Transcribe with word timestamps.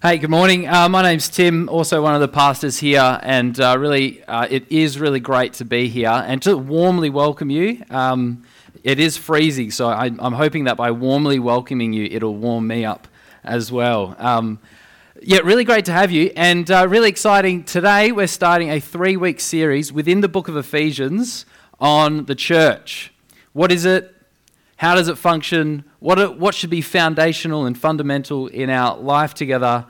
Hey, 0.00 0.18
good 0.18 0.30
morning. 0.30 0.68
Uh, 0.68 0.88
my 0.88 1.02
name's 1.02 1.28
Tim, 1.28 1.68
also 1.68 2.00
one 2.00 2.14
of 2.14 2.20
the 2.20 2.28
pastors 2.28 2.78
here, 2.78 3.18
and 3.20 3.58
uh, 3.58 3.76
really, 3.76 4.22
uh, 4.26 4.46
it 4.48 4.70
is 4.70 5.00
really 5.00 5.18
great 5.18 5.54
to 5.54 5.64
be 5.64 5.88
here 5.88 6.22
and 6.24 6.40
to 6.42 6.56
warmly 6.56 7.10
welcome 7.10 7.50
you. 7.50 7.82
Um, 7.90 8.44
it 8.84 9.00
is 9.00 9.16
freezing, 9.16 9.72
so 9.72 9.88
I, 9.88 10.06
am 10.06 10.34
hoping 10.34 10.62
that 10.64 10.76
by 10.76 10.92
warmly 10.92 11.40
welcoming 11.40 11.92
you, 11.92 12.04
it'll 12.12 12.36
warm 12.36 12.68
me 12.68 12.84
up 12.84 13.08
as 13.42 13.72
well. 13.72 14.14
Um, 14.20 14.60
yeah, 15.20 15.38
really 15.38 15.64
great 15.64 15.84
to 15.86 15.92
have 15.92 16.12
you, 16.12 16.30
and 16.36 16.70
uh, 16.70 16.86
really 16.88 17.08
exciting. 17.08 17.64
Today, 17.64 18.12
we're 18.12 18.28
starting 18.28 18.70
a 18.70 18.78
three 18.78 19.16
week 19.16 19.40
series 19.40 19.92
within 19.92 20.20
the 20.20 20.28
book 20.28 20.46
of 20.46 20.56
Ephesians 20.56 21.44
on 21.80 22.26
the 22.26 22.36
church. 22.36 23.12
What 23.52 23.72
is 23.72 23.84
it? 23.84 24.14
How 24.76 24.94
does 24.94 25.08
it 25.08 25.18
function? 25.18 25.82
What, 26.00 26.38
what 26.38 26.54
should 26.54 26.70
be 26.70 26.80
foundational 26.80 27.66
and 27.66 27.76
fundamental 27.76 28.46
in 28.46 28.70
our 28.70 28.96
life 28.96 29.34
together 29.34 29.84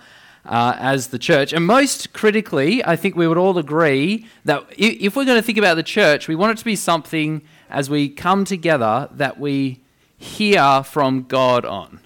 uh, 0.46 0.74
as 0.78 1.08
the 1.08 1.18
church? 1.18 1.52
And 1.52 1.66
most 1.66 2.12
critically, 2.14 2.84
I 2.84 2.96
think 2.96 3.14
we 3.14 3.28
would 3.28 3.36
all 3.36 3.58
agree 3.58 4.26
that 4.44 4.64
if 4.76 5.14
we're 5.14 5.26
going 5.26 5.38
to 5.38 5.42
think 5.42 5.58
about 5.58 5.74
the 5.74 5.82
church, 5.82 6.26
we 6.26 6.34
want 6.34 6.52
it 6.52 6.58
to 6.58 6.64
be 6.64 6.76
something 6.76 7.42
as 7.68 7.90
we 7.90 8.08
come 8.08 8.46
together 8.46 9.08
that 9.12 9.38
we 9.38 9.82
hear 10.16 10.82
from 10.82 11.24
God 11.24 11.66
on. 11.66 12.00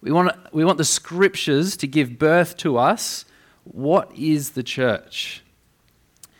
We 0.00 0.10
want, 0.10 0.36
we 0.52 0.64
want 0.64 0.78
the 0.78 0.84
scriptures 0.84 1.76
to 1.78 1.86
give 1.86 2.18
birth 2.18 2.56
to 2.58 2.76
us. 2.76 3.24
What 3.64 4.10
is 4.16 4.50
the 4.50 4.62
church? 4.62 5.42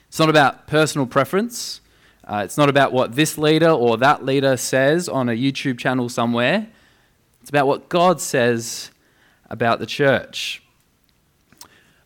It's 0.08 0.18
not 0.18 0.28
about 0.28 0.66
personal 0.66 1.06
preference. 1.06 1.80
Uh, 2.26 2.42
it's 2.44 2.58
not 2.58 2.68
about 2.68 2.92
what 2.92 3.14
this 3.14 3.38
leader 3.38 3.70
or 3.70 3.96
that 3.96 4.24
leader 4.24 4.56
says 4.56 5.08
on 5.08 5.28
a 5.28 5.32
YouTube 5.32 5.78
channel 5.78 6.08
somewhere. 6.08 6.66
It's 7.40 7.50
about 7.50 7.68
what 7.68 7.88
God 7.88 8.20
says 8.20 8.90
about 9.48 9.78
the 9.78 9.86
church. 9.86 10.62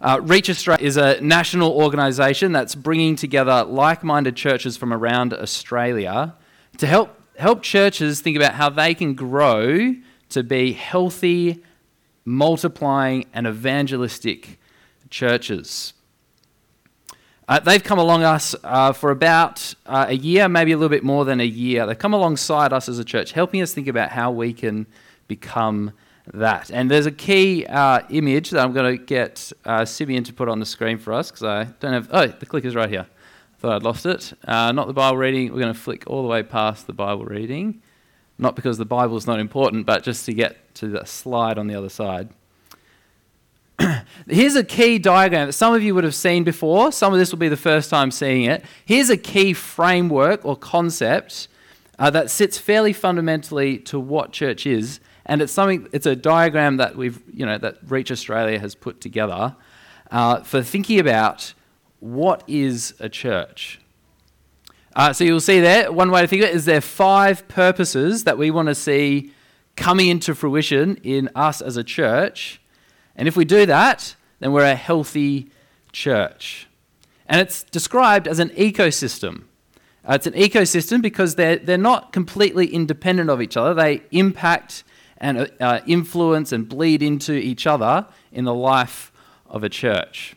Uh, 0.01 0.21
Reach 0.23 0.49
Australia 0.49 0.85
is 0.85 0.97
a 0.97 1.21
national 1.21 1.73
organisation 1.73 2.53
that's 2.53 2.75
bringing 2.75 3.17
together 3.17 3.65
like 3.65 4.03
minded 4.05 4.37
churches 4.37 4.77
from 4.77 4.93
around 4.93 5.33
Australia 5.33 6.35
to 6.79 6.87
help, 6.87 7.19
help 7.39 7.63
churches 7.63 8.21
think 8.21 8.37
about 8.37 8.55
how 8.55 8.69
they 8.69 8.95
can 8.95 9.15
grow 9.15 9.95
to 10.31 10.43
be 10.43 10.73
healthy, 10.73 11.63
multiplying, 12.25 13.27
and 13.35 13.47
evangelistic 13.47 14.59
churches. 15.11 15.93
Uh, 17.51 17.59
they've 17.59 17.83
come 17.83 17.99
along 17.99 18.23
us 18.23 18.55
uh, 18.63 18.93
for 18.93 19.11
about 19.11 19.75
uh, 19.85 20.07
a 20.09 20.15
year, 20.15 20.49
maybe 20.49 20.71
a 20.71 20.77
little 20.77 20.89
bit 20.89 21.03
more 21.03 21.25
than 21.25 21.41
a 21.41 21.45
year. 21.45 21.85
They've 21.85 21.99
come 21.99 22.15
alongside 22.15 22.73
us 22.73 22.89
as 22.89 23.01
a 23.01 23.05
church, 23.05 23.33
helping 23.33 23.61
us 23.61 23.75
think 23.75 23.89
about 23.89 24.11
how 24.11 24.31
we 24.31 24.53
can 24.53 24.87
become 25.27 25.91
that. 26.33 26.71
And 26.71 26.89
there's 26.89 27.07
a 27.07 27.11
key 27.11 27.67
uh, 27.67 28.03
image 28.09 28.51
that 28.51 28.63
I'm 28.63 28.73
going 28.73 28.97
to 28.97 29.05
get 29.05 29.53
uh, 29.65 29.85
Simeon 29.85 30.23
to 30.25 30.33
put 30.33 30.49
on 30.49 30.61
the 30.61 30.65
screen 30.65 30.97
for 30.97 31.13
us 31.13 31.33
because 31.33 31.43
I 31.43 31.65
don't 31.81 31.93
have. 31.93 32.09
Oh, 32.13 32.29
the 32.29 32.47
clicker's 32.47 32.77
right 32.77 32.89
here. 32.89 33.09
Thought 33.59 33.73
I'd 33.73 33.83
lost 33.83 34.07
it. 34.07 34.33
Uh, 34.45 34.71
not 34.71 34.87
the 34.87 34.93
Bible 34.93 35.19
reading. 35.19 35.53
We're 35.53 35.59
going 35.59 35.75
to 35.75 35.81
flick 35.81 36.05
all 36.07 36.23
the 36.23 36.29
way 36.29 36.45
past 36.45 36.87
the 36.87 36.93
Bible 36.93 37.25
reading. 37.25 37.83
Not 38.39 38.55
because 38.55 38.79
the 38.79 38.85
Bible's 38.85 39.27
not 39.27 39.41
important, 39.41 39.87
but 39.87 40.05
just 40.05 40.25
to 40.27 40.33
get 40.33 40.73
to 40.77 40.87
the 40.87 41.05
slide 41.05 41.59
on 41.59 41.67
the 41.67 41.75
other 41.75 41.89
side. 41.89 42.29
Here's 44.29 44.57
a 44.57 44.65
key 44.65 44.99
diagram 44.99 45.49
that 45.49 45.53
some 45.53 45.75
of 45.75 45.83
you 45.83 45.95
would 45.95 46.05
have 46.05 46.15
seen 46.15 46.45
before. 46.45 46.93
Some 46.93 47.13
of 47.13 47.19
this 47.19 47.31
will 47.31 47.39
be 47.39 47.49
the 47.49 47.57
first 47.57 47.91
time 47.91 48.11
seeing 48.11 48.45
it. 48.45 48.65
Here's 48.85 49.11
a 49.11 49.17
key 49.17 49.53
framework 49.53 50.45
or 50.45 50.57
concept 50.57 51.49
uh, 51.99 52.11
that 52.11 52.31
sits 52.31 52.59
fairly 52.59 52.93
fundamentally 52.93 53.79
to 53.79 53.99
what 53.99 54.33
church 54.33 54.67
is, 54.67 55.01
and 55.27 55.43
it's 55.43 55.53
something. 55.53 55.89
It's 55.93 56.07
a 56.07 56.17
diagram 56.17 56.79
that 56.79 56.97
we've, 56.97 57.21
you 57.33 57.47
know, 57.47 57.59
that 57.59 57.79
Reach 57.87 58.11
Australia 58.11 58.59
has 58.59 58.75
put 58.75 59.01
together 59.01 59.55
uh, 60.11 60.43
for 60.43 60.63
thinking 60.63 60.99
about 60.99 61.55
what 62.01 62.43
is 62.47 62.95
a 63.01 63.09
church. 63.09 63.81
Uh, 64.97 65.13
so 65.13 65.25
you'll 65.25 65.41
see 65.41 65.61
there. 65.61 65.93
One 65.93 66.11
way 66.11 66.23
to 66.23 66.27
think 66.27 66.43
of 66.43 66.49
it 66.49 66.55
is 66.55 66.65
there 66.65 66.79
are 66.79 66.83
five 66.83 67.47
purposes 67.49 68.25
that 68.25 68.37
we 68.37 68.51
want 68.51 68.69
to 68.69 68.75
see 68.75 69.33
coming 69.77 70.09
into 70.09 70.35
fruition 70.35 70.97
in 70.97 71.31
us 71.35 71.61
as 71.61 71.77
a 71.77 71.85
church 71.85 72.60
and 73.17 73.29
if 73.29 73.37
we 73.37 73.45
do 73.45 73.67
that, 73.67 74.15
then 74.39 74.53
we're 74.53 74.65
a 74.65 74.75
healthy 74.75 75.51
church. 75.93 76.67
And 77.27 77.41
it's 77.41 77.63
described 77.63 78.27
as 78.27 78.39
an 78.39 78.51
ecosystem. 78.51 79.45
Uh, 80.09 80.15
it's 80.15 80.27
an 80.27 80.33
ecosystem 80.33 81.03
because 81.03 81.35
they're, 81.35 81.57
they're 81.57 81.79
not 81.79 82.13
completely 82.13 82.67
independent 82.67 83.31
of 83.31 83.41
each 83.41 83.57
other. 83.57 83.75
They 83.75 84.03
impact 84.11 84.83
and 85.19 85.51
uh, 85.61 85.81
influence 85.87 86.51
and 86.51 86.69
bleed 86.69 87.03
into 87.03 87.35
each 87.35 87.67
other 87.67 88.07
in 88.33 88.45
the 88.45 88.55
life 88.55 89.13
of 89.47 89.63
a 89.63 89.69
church. 89.69 90.35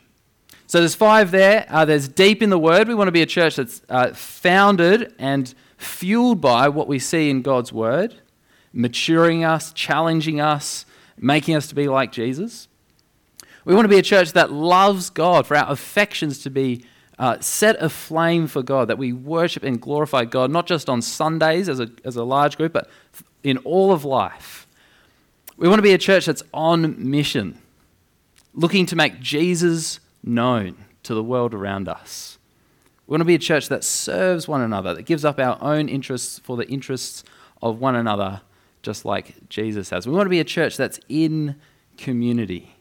So 0.66 0.80
there's 0.80 0.94
five 0.94 1.30
there. 1.30 1.66
Uh, 1.68 1.84
there's 1.84 2.08
deep 2.08 2.42
in 2.42 2.50
the 2.50 2.58
Word. 2.58 2.88
We 2.88 2.94
want 2.94 3.08
to 3.08 3.12
be 3.12 3.22
a 3.22 3.26
church 3.26 3.56
that's 3.56 3.80
uh, 3.88 4.12
founded 4.12 5.14
and 5.18 5.54
fueled 5.76 6.40
by 6.40 6.68
what 6.68 6.86
we 6.88 6.98
see 6.98 7.30
in 7.30 7.42
God's 7.42 7.72
Word, 7.72 8.14
maturing 8.72 9.44
us, 9.44 9.72
challenging 9.72 10.40
us, 10.40 10.84
making 11.16 11.56
us 11.56 11.66
to 11.68 11.74
be 11.74 11.88
like 11.88 12.12
Jesus. 12.12 12.68
We 13.64 13.74
want 13.74 13.84
to 13.84 13.88
be 13.88 13.98
a 13.98 14.02
church 14.02 14.32
that 14.32 14.52
loves 14.52 15.10
God, 15.10 15.46
for 15.46 15.56
our 15.56 15.70
affections 15.70 16.42
to 16.42 16.50
be 16.50 16.84
uh, 17.18 17.38
set 17.40 17.76
aflame 17.80 18.46
for 18.46 18.62
God, 18.62 18.88
that 18.88 18.98
we 18.98 19.12
worship 19.12 19.62
and 19.62 19.80
glorify 19.80 20.24
God, 20.24 20.50
not 20.50 20.66
just 20.66 20.88
on 20.88 21.00
Sundays 21.00 21.68
as 21.68 21.80
a, 21.80 21.88
as 22.04 22.16
a 22.16 22.24
large 22.24 22.56
group, 22.56 22.72
but 22.72 22.88
in 23.42 23.58
all 23.58 23.92
of 23.92 24.04
life. 24.04 24.66
We 25.56 25.68
want 25.68 25.78
to 25.78 25.82
be 25.82 25.92
a 25.92 25.98
church 25.98 26.26
that's 26.26 26.42
on 26.52 27.10
mission, 27.10 27.58
looking 28.52 28.86
to 28.86 28.96
make 28.96 29.20
Jesus 29.20 30.00
known 30.22 30.76
to 31.04 31.14
the 31.14 31.22
world 31.22 31.54
around 31.54 31.88
us. 31.88 32.38
We 33.06 33.12
want 33.12 33.20
to 33.20 33.26
be 33.26 33.34
a 33.34 33.38
church 33.38 33.68
that 33.68 33.84
serves 33.84 34.48
one 34.48 34.62
another, 34.62 34.94
that 34.94 35.02
gives 35.02 35.24
up 35.24 35.38
our 35.38 35.58
own 35.60 35.88
interests 35.88 36.38
for 36.38 36.56
the 36.56 36.66
interests 36.68 37.22
of 37.62 37.78
one 37.78 37.94
another, 37.94 38.40
just 38.84 39.04
like 39.04 39.48
Jesus 39.48 39.90
has. 39.90 40.06
We 40.06 40.14
want 40.14 40.26
to 40.26 40.30
be 40.30 40.40
a 40.40 40.44
church 40.44 40.76
that's 40.76 41.00
in 41.08 41.56
community 41.96 42.76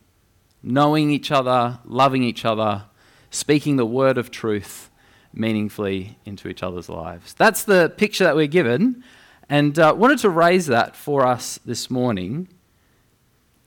knowing 0.64 1.12
each 1.12 1.30
other, 1.30 1.80
loving 1.84 2.24
each 2.24 2.46
other, 2.46 2.86
speaking 3.30 3.76
the 3.76 3.86
word 3.86 4.18
of 4.18 4.32
truth 4.32 4.90
meaningfully 5.34 6.18
into 6.26 6.48
each 6.48 6.64
other's 6.64 6.88
lives. 6.88 7.34
That's 7.34 7.64
the 7.64 7.92
picture 7.98 8.24
that 8.24 8.36
we're 8.36 8.48
given, 8.48 9.04
and 9.50 9.78
uh, 9.78 9.94
wanted 9.98 10.20
to 10.20 10.30
raise 10.30 10.68
that 10.68 10.96
for 10.96 11.26
us 11.26 11.60
this 11.66 11.90
morning 11.90 12.48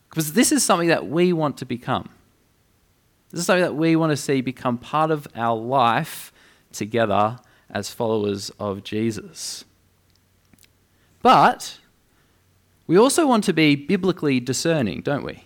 because 0.08 0.32
this 0.32 0.50
is 0.50 0.64
something 0.64 0.88
that 0.88 1.06
we 1.06 1.34
want 1.34 1.58
to 1.58 1.66
become. 1.66 2.08
This 3.30 3.40
is 3.40 3.46
something 3.46 3.64
that 3.64 3.74
we 3.74 3.96
want 3.96 4.12
to 4.12 4.16
see 4.16 4.40
become 4.40 4.78
part 4.78 5.10
of 5.10 5.28
our 5.34 5.54
life 5.54 6.32
together 6.72 7.38
as 7.68 7.90
followers 7.90 8.50
of 8.58 8.82
Jesus. 8.82 9.66
But 11.20 11.80
we 12.86 12.96
also 12.96 13.26
want 13.26 13.44
to 13.44 13.52
be 13.52 13.74
biblically 13.74 14.40
discerning, 14.40 15.00
don't 15.00 15.24
we? 15.24 15.42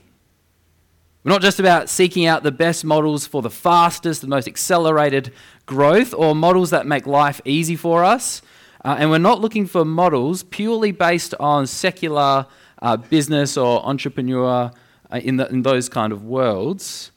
We're 1.23 1.33
not 1.33 1.43
just 1.43 1.61
about 1.61 1.91
seeking 1.91 2.27
out 2.27 2.43
the 2.43 2.53
best 2.53 2.85
models 2.85 3.27
for 3.27 3.43
the 3.43 3.51
fastest, 3.51 4.23
the 4.23 4.27
most 4.27 4.49
accelerated 4.49 5.33
growth, 5.67 6.15
or 6.15 6.35
models 6.35 6.71
that 6.71 6.87
make 6.87 7.07
life 7.07 7.41
easy 7.45 7.77
for 7.77 8.05
us. 8.05 8.41
Uh, 8.85 8.97
and 8.99 9.11
we're 9.11 9.19
not 9.19 9.41
looking 9.41 9.67
for 9.67 9.85
models 9.85 10.43
purely 10.43 10.93
based 10.93 11.35
on 11.39 11.67
secular 11.67 12.47
uh, 12.81 12.97
business 12.97 13.59
or 13.59 13.85
entrepreneur 13.87 14.71
uh, 15.13 15.17
in, 15.17 15.37
the, 15.37 15.47
in 15.49 15.63
those 15.63 15.91
kind 15.91 16.13
of 16.13 16.25
worlds. 16.25 17.11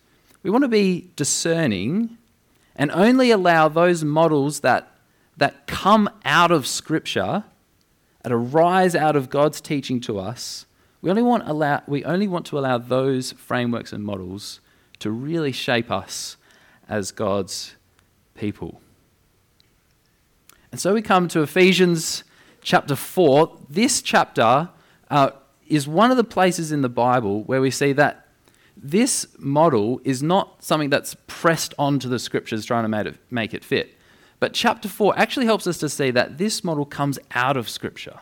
We 0.43 0.49
want 0.49 0.63
to 0.63 0.67
be 0.67 1.09
discerning 1.15 2.17
and 2.75 2.91
only 2.91 3.31
allow 3.31 3.69
those 3.69 4.03
models 4.03 4.59
that, 4.59 4.91
that 5.37 5.67
come 5.67 6.09
out 6.25 6.51
of 6.51 6.67
Scripture, 6.67 7.45
that 8.23 8.31
arise 8.31 8.95
out 8.95 9.15
of 9.15 9.29
God's 9.29 9.61
teaching 9.61 9.99
to 10.01 10.17
us, 10.17 10.65
we 11.01 11.09
only, 11.09 11.21
want 11.21 11.43
allow, 11.45 11.83
we 11.85 12.03
only 12.05 12.27
want 12.27 12.45
to 12.47 12.57
allow 12.57 12.77
those 12.77 13.33
frameworks 13.33 13.91
and 13.91 14.03
models 14.03 14.61
to 14.99 15.11
really 15.11 15.51
shape 15.51 15.91
us 15.91 16.37
as 16.87 17.11
God's 17.11 17.75
people. 18.35 18.79
And 20.71 20.79
so 20.79 20.93
we 20.93 21.01
come 21.01 21.27
to 21.27 21.41
Ephesians 21.41 22.23
chapter 22.61 22.95
4. 22.95 23.57
This 23.69 24.01
chapter 24.01 24.69
uh, 25.11 25.31
is 25.67 25.87
one 25.87 26.09
of 26.09 26.17
the 26.17 26.23
places 26.23 26.71
in 26.71 26.81
the 26.81 26.89
Bible 26.89 27.43
where 27.43 27.61
we 27.61 27.69
see 27.69 27.91
that 27.93 28.27
this 28.75 29.27
model 29.37 30.01
is 30.03 30.23
not 30.23 30.63
something 30.63 30.89
that's 30.89 31.15
pressed 31.27 31.73
onto 31.77 32.09
the 32.09 32.17
scriptures 32.17 32.65
trying 32.65 32.83
to 32.83 32.89
make 32.89 33.05
it, 33.05 33.17
make 33.29 33.53
it 33.53 33.63
fit. 33.63 33.95
But 34.43 34.51
chapter 34.51 34.89
4 34.89 35.17
actually 35.17 35.45
helps 35.45 35.67
us 35.67 35.77
to 35.77 35.87
see 35.87 36.11
that 36.11 36.37
this 36.37 36.65
model 36.65 36.83
comes 36.83 37.17
out 37.33 37.55
of 37.55 37.69
scripture 37.69 38.19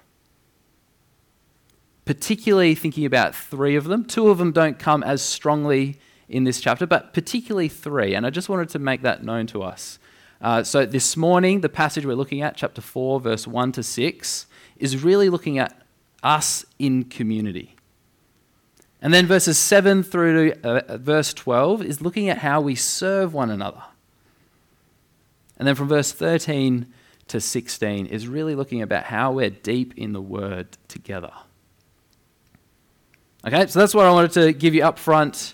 particularly 2.05 2.75
thinking 2.75 3.05
about 3.05 3.33
three 3.33 3.75
of 3.75 3.85
them. 3.85 4.05
Two 4.05 4.29
of 4.29 4.37
them 4.37 4.51
don't 4.51 4.77
come 4.77 5.01
as 5.01 5.19
strongly 5.23 5.97
in 6.29 6.43
this 6.43 6.61
chapter, 6.61 6.85
but 6.85 7.11
particularly 7.11 7.67
three. 7.67 8.13
And 8.13 8.23
I 8.23 8.29
just 8.29 8.49
wanted 8.49 8.69
to 8.69 8.77
make 8.77 9.01
that 9.01 9.23
known 9.23 9.47
to 9.47 9.63
us. 9.63 9.97
Uh, 10.39 10.61
so 10.61 10.85
this 10.85 11.17
morning, 11.17 11.61
the 11.61 11.69
passage 11.69 12.05
we're 12.05 12.13
looking 12.13 12.43
at, 12.43 12.55
chapter 12.55 12.81
4, 12.81 13.19
verse 13.19 13.47
1 13.47 13.71
to 13.71 13.81
6, 13.81 14.45
is 14.77 15.03
really 15.03 15.27
looking 15.27 15.57
at 15.57 15.81
us 16.21 16.65
in 16.77 17.05
community. 17.05 17.75
And 19.01 19.11
then 19.11 19.25
verses 19.25 19.57
7 19.57 20.03
through 20.03 20.51
to 20.51 20.67
uh, 20.67 20.97
verse 20.97 21.33
12 21.33 21.81
is 21.81 21.99
looking 21.99 22.29
at 22.29 22.37
how 22.37 22.61
we 22.61 22.75
serve 22.75 23.33
one 23.33 23.49
another. 23.49 23.81
And 25.61 25.67
then 25.67 25.75
from 25.75 25.89
verse 25.89 26.11
13 26.11 26.87
to 27.27 27.39
16 27.39 28.07
is 28.07 28.27
really 28.27 28.55
looking 28.55 28.81
about 28.81 29.03
how 29.03 29.31
we're 29.31 29.51
deep 29.51 29.93
in 29.95 30.11
the 30.11 30.19
Word 30.19 30.75
together. 30.87 31.31
Okay, 33.45 33.67
so 33.67 33.77
that's 33.77 33.93
what 33.93 34.07
I 34.07 34.11
wanted 34.11 34.31
to 34.31 34.53
give 34.53 34.73
you 34.73 34.83
up 34.83 34.97
front 34.97 35.53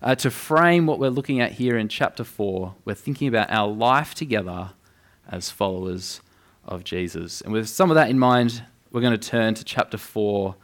uh, 0.00 0.14
to 0.14 0.30
frame 0.30 0.86
what 0.86 1.00
we're 1.00 1.10
looking 1.10 1.40
at 1.40 1.50
here 1.50 1.76
in 1.76 1.88
chapter 1.88 2.22
4. 2.22 2.76
We're 2.84 2.94
thinking 2.94 3.26
about 3.26 3.50
our 3.50 3.66
life 3.66 4.14
together 4.14 4.70
as 5.28 5.50
followers 5.50 6.20
of 6.64 6.84
Jesus. 6.84 7.40
And 7.40 7.52
with 7.52 7.68
some 7.68 7.90
of 7.90 7.96
that 7.96 8.10
in 8.10 8.18
mind, 8.20 8.62
we're 8.92 9.00
going 9.00 9.18
to 9.18 9.28
turn 9.28 9.54
to 9.54 9.64
chapter 9.64 9.98
4 9.98 10.54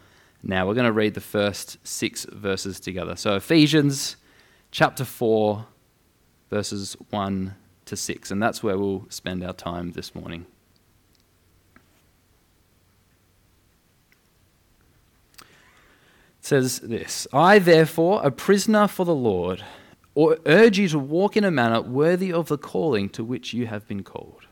now. 0.44 0.68
We're 0.68 0.74
going 0.74 0.86
to 0.86 0.92
read 0.92 1.14
the 1.14 1.20
first 1.20 1.84
six 1.84 2.26
verses 2.26 2.78
together. 2.78 3.16
So, 3.16 3.34
Ephesians 3.34 4.14
chapter 4.70 5.04
4, 5.04 5.66
verses 6.48 6.96
1 7.10 7.56
to 7.94 8.02
6. 8.02 8.30
And 8.30 8.42
that's 8.42 8.62
where 8.62 8.78
we'll 8.78 9.06
spend 9.08 9.44
our 9.44 9.52
time 9.52 9.92
this 9.92 10.14
morning. 10.14 10.46
says 16.44 16.80
this 16.80 17.26
I, 17.32 17.58
therefore, 17.58 18.20
a 18.22 18.30
prisoner 18.30 18.86
for 18.86 19.04
the 19.06 19.14
Lord, 19.14 19.64
or 20.14 20.38
urge 20.46 20.78
you 20.78 20.88
to 20.88 20.98
walk 20.98 21.36
in 21.36 21.44
a 21.44 21.50
manner 21.50 21.80
worthy 21.80 22.32
of 22.32 22.48
the 22.48 22.58
calling 22.58 23.08
to 23.10 23.24
which 23.24 23.54
you 23.54 23.66
have 23.66 23.88
been 23.88 24.02
called, 24.02 24.46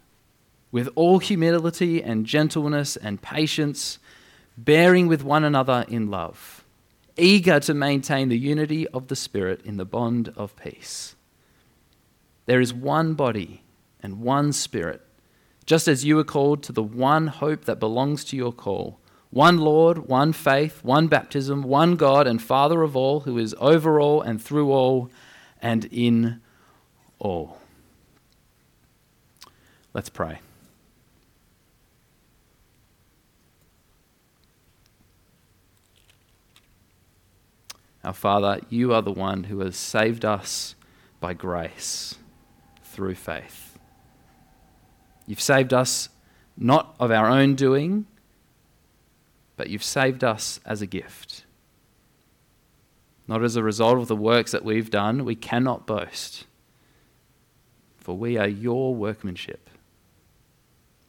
with 0.70 0.88
all 0.94 1.18
humility 1.18 2.02
and 2.02 2.24
gentleness 2.24 2.96
and 2.96 3.20
patience, 3.20 3.98
bearing 4.56 5.06
with 5.06 5.22
one 5.22 5.44
another 5.44 5.84
in 5.88 6.10
love, 6.10 6.64
eager 7.16 7.60
to 7.60 7.74
maintain 7.74 8.28
the 8.30 8.38
unity 8.38 8.88
of 8.88 9.08
the 9.08 9.16
Spirit 9.16 9.60
in 9.64 9.76
the 9.76 9.84
bond 9.84 10.32
of 10.34 10.56
peace. 10.56 11.14
There 12.46 12.60
is 12.60 12.74
one 12.74 13.14
body 13.14 13.62
and 14.02 14.20
one 14.20 14.52
Spirit, 14.52 15.00
just 15.64 15.86
as 15.86 16.04
you 16.04 16.18
are 16.18 16.24
called 16.24 16.62
to 16.64 16.72
the 16.72 16.82
one 16.82 17.28
hope 17.28 17.64
that 17.66 17.78
belongs 17.78 18.24
to 18.24 18.36
your 18.36 18.52
call 18.52 18.98
one 19.32 19.56
Lord, 19.56 20.08
one 20.08 20.34
faith, 20.34 20.84
one 20.84 21.06
baptism, 21.08 21.62
one 21.62 21.96
God 21.96 22.26
and 22.26 22.40
Father 22.40 22.82
of 22.82 22.94
all, 22.94 23.20
who 23.20 23.38
is 23.38 23.54
over 23.58 23.98
all 23.98 24.20
and 24.20 24.40
through 24.40 24.70
all 24.70 25.10
and 25.62 25.86
in 25.86 26.42
all. 27.18 27.56
Let's 29.94 30.10
pray. 30.10 30.40
Our 38.04 38.12
Father, 38.12 38.60
you 38.68 38.92
are 38.92 39.00
the 39.00 39.12
one 39.12 39.44
who 39.44 39.60
has 39.60 39.76
saved 39.76 40.26
us 40.26 40.74
by 41.20 41.32
grace 41.32 42.16
through 42.92 43.16
faith. 43.16 43.78
You've 45.26 45.40
saved 45.40 45.72
us 45.72 46.08
not 46.56 46.94
of 47.00 47.10
our 47.10 47.28
own 47.28 47.54
doing 47.54 48.06
but 49.56 49.70
you've 49.70 49.84
saved 49.84 50.24
us 50.24 50.58
as 50.64 50.82
a 50.82 50.86
gift. 50.86 51.44
Not 53.28 53.44
as 53.44 53.56
a 53.56 53.62
result 53.62 53.98
of 53.98 54.08
the 54.08 54.16
works 54.16 54.50
that 54.50 54.64
we've 54.64 54.90
done, 54.90 55.24
we 55.24 55.36
cannot 55.36 55.86
boast, 55.86 56.46
for 57.96 58.16
we 58.16 58.36
are 58.36 58.48
your 58.48 58.94
workmanship. 58.94 59.70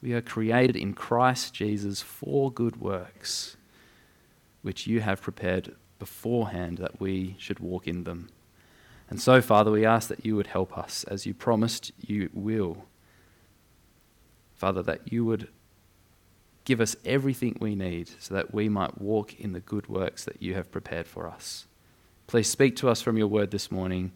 We 0.01 0.13
are 0.13 0.21
created 0.21 0.75
in 0.75 0.93
Christ 0.93 1.53
Jesus 1.53 2.01
for 2.01 2.51
good 2.51 2.79
works, 2.79 3.57
which 4.61 4.85
you 4.85 5.01
have 5.01 5.21
prepared 5.21 5.75
beforehand 5.97 6.77
that 6.77 6.99
we 6.99 7.35
should 7.39 7.59
walk 7.59 7.87
in 7.87 8.03
them. 8.03 8.29
And 9.13 9.21
so, 9.21 9.41
Father, 9.41 9.69
we 9.69 9.85
ask 9.85 10.09
that 10.09 10.25
you 10.25 10.35
would 10.35 10.47
help 10.47 10.75
us 10.75 11.03
as 11.03 11.25
you 11.25 11.35
promised 11.35 11.91
you 12.01 12.31
will. 12.33 12.85
Father, 14.55 14.81
that 14.81 15.13
you 15.13 15.23
would 15.23 15.47
Give 16.65 16.79
us 16.79 16.95
everything 17.03 17.57
we 17.59 17.75
need 17.75 18.09
so 18.19 18.33
that 18.35 18.53
we 18.53 18.69
might 18.69 19.01
walk 19.01 19.39
in 19.39 19.51
the 19.51 19.59
good 19.59 19.87
works 19.87 20.23
that 20.25 20.41
you 20.41 20.53
have 20.53 20.71
prepared 20.71 21.07
for 21.07 21.27
us. 21.27 21.65
Please 22.27 22.49
speak 22.49 22.77
to 22.77 22.89
us 22.89 23.01
from 23.01 23.17
your 23.17 23.27
word 23.27 23.51
this 23.51 23.69
morning 23.69 24.13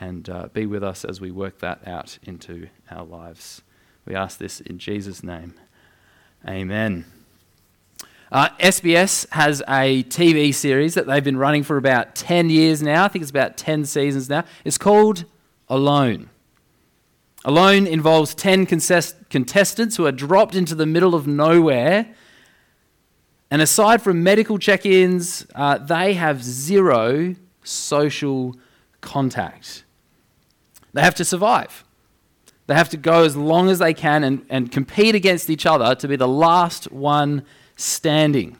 and 0.00 0.28
uh, 0.28 0.48
be 0.52 0.66
with 0.66 0.82
us 0.82 1.04
as 1.04 1.20
we 1.20 1.30
work 1.30 1.60
that 1.60 1.86
out 1.86 2.18
into 2.24 2.68
our 2.90 3.04
lives. 3.04 3.62
We 4.06 4.16
ask 4.16 4.38
this 4.38 4.60
in 4.60 4.78
Jesus' 4.78 5.22
name. 5.22 5.54
Amen. 6.46 7.04
Uh, 8.32 8.48
SBS 8.58 9.26
has 9.32 9.62
a 9.68 10.02
TV 10.04 10.52
series 10.52 10.94
that 10.94 11.06
they've 11.06 11.22
been 11.22 11.36
running 11.36 11.62
for 11.62 11.76
about 11.76 12.14
10 12.14 12.50
years 12.50 12.82
now. 12.82 13.04
I 13.04 13.08
think 13.08 13.22
it's 13.22 13.30
about 13.30 13.56
10 13.56 13.84
seasons 13.84 14.28
now. 14.28 14.44
It's 14.64 14.78
called 14.78 15.24
Alone. 15.68 16.30
Alone 17.44 17.86
involves 17.86 18.34
10 18.34 18.66
contestants 18.66 19.96
who 19.96 20.06
are 20.06 20.12
dropped 20.12 20.54
into 20.54 20.74
the 20.74 20.86
middle 20.86 21.14
of 21.14 21.26
nowhere. 21.26 22.14
And 23.50 23.60
aside 23.60 24.00
from 24.02 24.22
medical 24.22 24.58
check 24.58 24.86
ins, 24.86 25.46
uh, 25.54 25.78
they 25.78 26.14
have 26.14 26.42
zero 26.42 27.34
social 27.62 28.56
contact. 29.02 29.84
They 30.94 31.02
have 31.02 31.14
to 31.16 31.24
survive. 31.24 31.84
They 32.66 32.74
have 32.74 32.88
to 32.88 32.96
go 32.96 33.24
as 33.24 33.36
long 33.36 33.68
as 33.68 33.78
they 33.78 33.92
can 33.92 34.24
and, 34.24 34.46
and 34.48 34.72
compete 34.72 35.14
against 35.14 35.50
each 35.50 35.66
other 35.66 35.94
to 35.96 36.08
be 36.08 36.16
the 36.16 36.28
last 36.28 36.90
one 36.90 37.44
standing. 37.76 38.56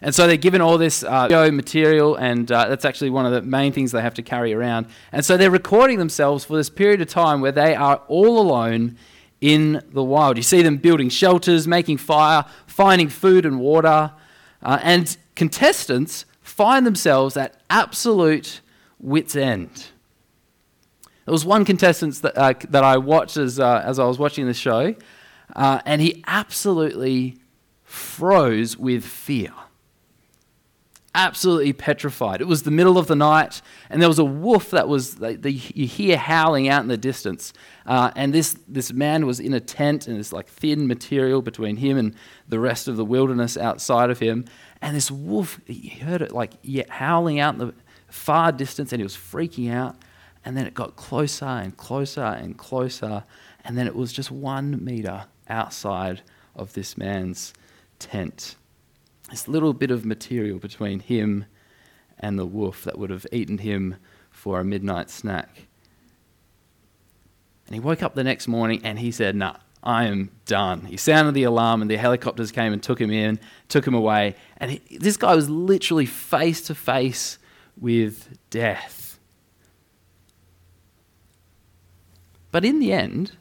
And 0.00 0.14
so 0.14 0.26
they're 0.26 0.36
given 0.36 0.60
all 0.60 0.76
this 0.76 1.02
uh, 1.02 1.50
material, 1.50 2.16
and 2.16 2.50
uh, 2.52 2.68
that's 2.68 2.84
actually 2.84 3.08
one 3.08 3.24
of 3.24 3.32
the 3.32 3.40
main 3.40 3.72
things 3.72 3.90
they 3.92 4.02
have 4.02 4.14
to 4.14 4.22
carry 4.22 4.52
around. 4.52 4.86
And 5.12 5.24
so 5.24 5.38
they're 5.38 5.50
recording 5.50 5.98
themselves 5.98 6.44
for 6.44 6.58
this 6.58 6.68
period 6.68 7.00
of 7.00 7.08
time 7.08 7.40
where 7.40 7.52
they 7.52 7.74
are 7.74 8.02
all 8.08 8.38
alone 8.38 8.98
in 9.40 9.82
the 9.92 10.02
wild. 10.02 10.36
You 10.36 10.42
see 10.42 10.60
them 10.60 10.76
building 10.76 11.08
shelters, 11.08 11.66
making 11.66 11.98
fire, 11.98 12.44
finding 12.66 13.08
food 13.08 13.46
and 13.46 13.58
water. 13.58 14.12
Uh, 14.62 14.78
and 14.82 15.16
contestants 15.36 16.26
find 16.42 16.86
themselves 16.86 17.36
at 17.36 17.60
absolute 17.70 18.60
wits' 18.98 19.36
end. 19.36 19.86
There 21.24 21.32
was 21.32 21.46
one 21.46 21.64
contestant 21.64 22.20
that, 22.22 22.36
uh, 22.36 22.52
that 22.68 22.84
I 22.84 22.98
watched 22.98 23.38
as, 23.38 23.58
uh, 23.58 23.82
as 23.84 23.98
I 23.98 24.04
was 24.04 24.18
watching 24.18 24.46
the 24.46 24.54
show, 24.54 24.94
uh, 25.56 25.80
and 25.86 26.02
he 26.02 26.22
absolutely 26.26 27.38
froze 27.94 28.76
with 28.76 29.04
fear 29.04 29.52
absolutely 31.14 31.72
petrified. 31.72 32.40
It 32.40 32.48
was 32.48 32.64
the 32.64 32.70
middle 32.70 32.98
of 32.98 33.06
the 33.06 33.14
night, 33.14 33.62
and 33.88 34.02
there 34.02 34.08
was 34.08 34.18
a 34.18 34.24
wolf 34.24 34.70
that 34.70 34.88
was, 34.88 35.16
the, 35.16 35.34
the, 35.34 35.52
you 35.52 35.86
hear 35.86 36.16
howling 36.16 36.68
out 36.68 36.82
in 36.82 36.88
the 36.88 36.96
distance. 36.96 37.52
Uh, 37.86 38.10
and 38.16 38.34
this, 38.34 38.56
this 38.66 38.92
man 38.92 39.24
was 39.26 39.38
in 39.38 39.54
a 39.54 39.60
tent, 39.60 40.08
and 40.08 40.18
this 40.18 40.32
like 40.32 40.48
thin 40.48 40.86
material 40.86 41.40
between 41.40 41.76
him 41.76 41.96
and 41.96 42.14
the 42.48 42.58
rest 42.58 42.88
of 42.88 42.96
the 42.96 43.04
wilderness 43.04 43.56
outside 43.56 44.10
of 44.10 44.18
him. 44.18 44.44
And 44.82 44.96
this 44.96 45.10
wolf, 45.10 45.60
he 45.66 45.88
heard 45.88 46.20
it 46.20 46.32
like 46.32 46.52
howling 46.88 47.38
out 47.38 47.54
in 47.54 47.60
the 47.60 47.74
far 48.08 48.50
distance, 48.50 48.92
and 48.92 48.98
he 48.98 49.04
was 49.04 49.16
freaking 49.16 49.72
out. 49.72 49.96
And 50.44 50.56
then 50.56 50.66
it 50.66 50.74
got 50.74 50.96
closer 50.96 51.46
and 51.46 51.76
closer 51.76 52.24
and 52.24 52.58
closer, 52.58 53.24
and 53.64 53.78
then 53.78 53.86
it 53.86 53.94
was 53.94 54.12
just 54.12 54.30
one 54.30 54.84
meter 54.84 55.24
outside 55.48 56.22
of 56.56 56.72
this 56.74 56.98
man's 56.98 57.54
tent 58.04 58.56
this 59.30 59.48
little 59.48 59.72
bit 59.72 59.90
of 59.90 60.04
material 60.04 60.58
between 60.58 61.00
him 61.00 61.46
and 62.18 62.38
the 62.38 62.46
wolf 62.46 62.84
that 62.84 62.98
would 62.98 63.10
have 63.10 63.26
eaten 63.32 63.58
him 63.58 63.96
for 64.30 64.60
a 64.60 64.64
midnight 64.64 65.10
snack. 65.10 65.66
And 67.66 67.74
he 67.74 67.80
woke 67.80 68.02
up 68.02 68.14
the 68.14 68.24
next 68.24 68.46
morning 68.46 68.80
and 68.84 68.98
he 68.98 69.10
said, 69.10 69.34
Nah, 69.34 69.56
I 69.82 70.04
am 70.04 70.30
done. 70.44 70.82
He 70.82 70.96
sounded 70.96 71.34
the 71.34 71.44
alarm 71.44 71.82
and 71.82 71.90
the 71.90 71.96
helicopters 71.96 72.52
came 72.52 72.72
and 72.72 72.82
took 72.82 73.00
him 73.00 73.10
in, 73.10 73.40
took 73.68 73.86
him 73.86 73.94
away. 73.94 74.36
And 74.58 74.72
he, 74.72 74.98
this 74.98 75.16
guy 75.16 75.34
was 75.34 75.48
literally 75.48 76.06
face 76.06 76.60
to 76.66 76.74
face 76.74 77.38
with 77.76 78.38
death. 78.50 79.18
But 82.52 82.64
in 82.64 82.78
the 82.78 82.92
end, 82.92 83.32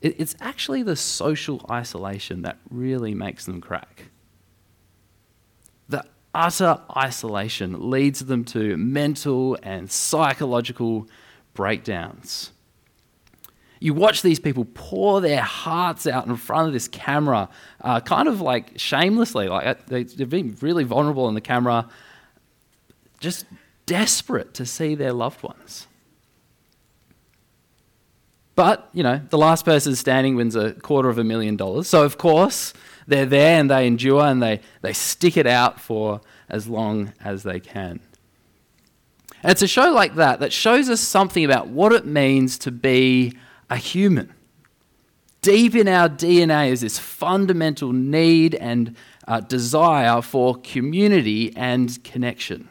it's 0.00 0.36
actually 0.40 0.82
the 0.82 0.96
social 0.96 1.64
isolation 1.70 2.42
that 2.42 2.58
really 2.70 3.14
makes 3.14 3.46
them 3.46 3.60
crack 3.60 4.04
The 5.88 6.04
utter 6.32 6.80
isolation 6.96 7.90
leads 7.90 8.20
them 8.20 8.44
to 8.44 8.76
mental 8.76 9.58
and 9.62 9.90
psychological 9.90 11.08
breakdowns. 11.54 12.52
You 13.80 13.94
watch 13.94 14.22
these 14.22 14.38
people 14.38 14.64
pour 14.74 15.20
their 15.20 15.42
hearts 15.42 16.06
out 16.06 16.26
in 16.26 16.36
front 16.36 16.68
of 16.68 16.72
this 16.72 16.86
camera, 16.86 17.48
uh, 17.80 18.00
kind 18.00 18.28
of 18.28 18.40
like 18.40 18.78
shamelessly, 18.78 19.48
like 19.48 19.66
uh, 19.66 19.74
they've 19.88 20.28
been 20.28 20.56
really 20.60 20.84
vulnerable 20.84 21.28
in 21.28 21.34
the 21.34 21.40
camera, 21.40 21.88
just 23.18 23.46
desperate 23.86 24.54
to 24.54 24.66
see 24.66 24.94
their 24.94 25.12
loved 25.12 25.42
ones. 25.42 25.87
But, 28.58 28.90
you 28.92 29.04
know, 29.04 29.20
the 29.30 29.38
last 29.38 29.64
person 29.64 29.94
standing 29.94 30.34
wins 30.34 30.56
a 30.56 30.72
quarter 30.72 31.08
of 31.08 31.16
a 31.16 31.22
million 31.22 31.56
dollars. 31.56 31.86
So, 31.86 32.02
of 32.02 32.18
course, 32.18 32.74
they're 33.06 33.24
there 33.24 33.60
and 33.60 33.70
they 33.70 33.86
endure 33.86 34.24
and 34.24 34.42
they, 34.42 34.62
they 34.82 34.92
stick 34.92 35.36
it 35.36 35.46
out 35.46 35.80
for 35.80 36.20
as 36.48 36.66
long 36.66 37.12
as 37.20 37.44
they 37.44 37.60
can. 37.60 38.00
And 39.44 39.52
it's 39.52 39.62
a 39.62 39.68
show 39.68 39.92
like 39.92 40.16
that 40.16 40.40
that 40.40 40.52
shows 40.52 40.90
us 40.90 41.00
something 41.00 41.44
about 41.44 41.68
what 41.68 41.92
it 41.92 42.04
means 42.04 42.58
to 42.58 42.72
be 42.72 43.38
a 43.70 43.76
human. 43.76 44.34
Deep 45.40 45.76
in 45.76 45.86
our 45.86 46.08
DNA 46.08 46.70
is 46.72 46.80
this 46.80 46.98
fundamental 46.98 47.92
need 47.92 48.56
and 48.56 48.96
uh, 49.28 49.38
desire 49.38 50.20
for 50.20 50.56
community 50.56 51.54
and 51.54 52.02
connection. 52.02 52.70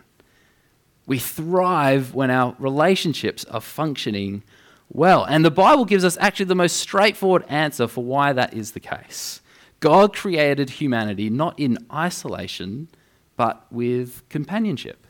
We 1.05 1.17
thrive 1.17 2.13
when 2.13 2.29
our 2.29 2.57
relationships 2.59 3.45
are 3.45 3.61
functioning 3.61 4.43
well. 4.89 5.23
And 5.25 5.43
the 5.43 5.51
Bible 5.51 5.85
gives 5.85 6.03
us 6.03 6.17
actually 6.19 6.45
the 6.45 6.55
most 6.55 6.77
straightforward 6.77 7.45
answer 7.47 7.87
for 7.87 8.03
why 8.03 8.33
that 8.33 8.53
is 8.53 8.71
the 8.71 8.79
case. 8.79 9.41
God 9.79 10.15
created 10.15 10.71
humanity 10.71 11.29
not 11.29 11.59
in 11.59 11.77
isolation, 11.93 12.87
but 13.35 13.65
with 13.71 14.27
companionship. 14.29 15.05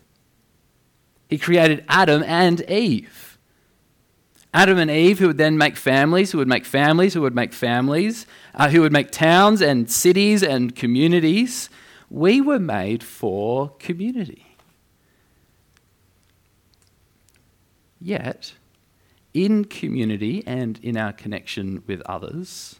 He 1.29 1.37
created 1.37 1.83
Adam 1.87 2.23
and 2.23 2.61
Eve. 2.69 3.37
Adam 4.53 4.77
and 4.77 4.89
Eve, 4.89 5.19
who 5.19 5.27
would 5.27 5.37
then 5.37 5.57
make 5.57 5.75
families, 5.75 6.31
who 6.31 6.37
would 6.37 6.47
make 6.47 6.65
families, 6.65 7.13
who 7.13 7.21
would 7.21 7.35
make 7.35 7.53
families, 7.53 8.25
uh, 8.55 8.69
who 8.69 8.81
would 8.81 8.93
make 8.93 9.11
towns 9.11 9.61
and 9.61 9.91
cities 9.91 10.41
and 10.41 10.75
communities. 10.75 11.69
We 12.09 12.41
were 12.41 12.59
made 12.59 13.03
for 13.03 13.69
community. 13.77 14.55
Yet, 17.99 18.53
in 19.37 19.65
community 19.65 20.43
and 20.47 20.79
in 20.81 20.97
our 20.97 21.13
connection 21.13 21.83
with 21.85 22.01
others, 22.07 22.79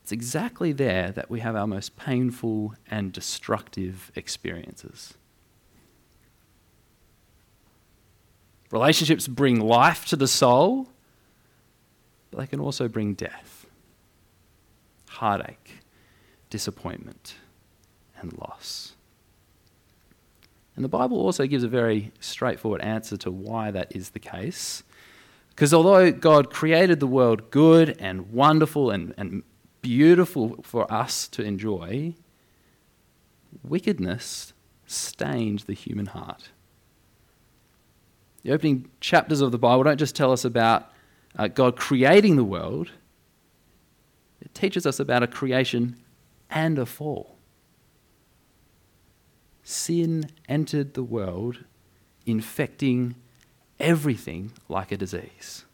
it's 0.00 0.12
exactly 0.12 0.70
there 0.70 1.10
that 1.10 1.28
we 1.28 1.40
have 1.40 1.56
our 1.56 1.66
most 1.66 1.96
painful 1.96 2.74
and 2.88 3.12
destructive 3.12 4.12
experiences. 4.14 5.14
Relationships 8.70 9.26
bring 9.26 9.58
life 9.58 10.06
to 10.06 10.14
the 10.14 10.28
soul, 10.28 10.88
but 12.30 12.38
they 12.38 12.46
can 12.46 12.60
also 12.60 12.86
bring 12.86 13.14
death, 13.14 13.66
heartache, 15.08 15.78
disappointment, 16.48 17.34
and 18.20 18.38
loss. 18.38 18.93
And 20.76 20.84
the 20.84 20.88
Bible 20.88 21.18
also 21.18 21.46
gives 21.46 21.62
a 21.62 21.68
very 21.68 22.12
straightforward 22.18 22.80
answer 22.80 23.16
to 23.18 23.30
why 23.30 23.70
that 23.70 23.94
is 23.94 24.10
the 24.10 24.18
case. 24.18 24.82
Because 25.50 25.72
although 25.72 26.10
God 26.10 26.50
created 26.50 26.98
the 26.98 27.06
world 27.06 27.50
good 27.50 27.96
and 28.00 28.32
wonderful 28.32 28.90
and, 28.90 29.14
and 29.16 29.44
beautiful 29.82 30.56
for 30.62 30.92
us 30.92 31.28
to 31.28 31.42
enjoy, 31.42 32.14
wickedness 33.62 34.52
stained 34.86 35.60
the 35.60 35.74
human 35.74 36.06
heart. 36.06 36.50
The 38.42 38.52
opening 38.52 38.90
chapters 39.00 39.40
of 39.40 39.52
the 39.52 39.58
Bible 39.58 39.84
don't 39.84 39.96
just 39.96 40.16
tell 40.16 40.32
us 40.32 40.44
about 40.44 40.90
uh, 41.38 41.48
God 41.48 41.76
creating 41.76 42.36
the 42.36 42.44
world, 42.44 42.90
it 44.40 44.54
teaches 44.54 44.86
us 44.86 45.00
about 45.00 45.22
a 45.22 45.26
creation 45.26 45.96
and 46.50 46.78
a 46.78 46.86
fall 46.86 47.33
sin 49.64 50.30
entered 50.48 50.94
the 50.94 51.02
world, 51.02 51.64
infecting 52.26 53.16
everything 53.80 54.52
like 54.68 54.92
a 54.92 54.96
disease. 54.96 55.64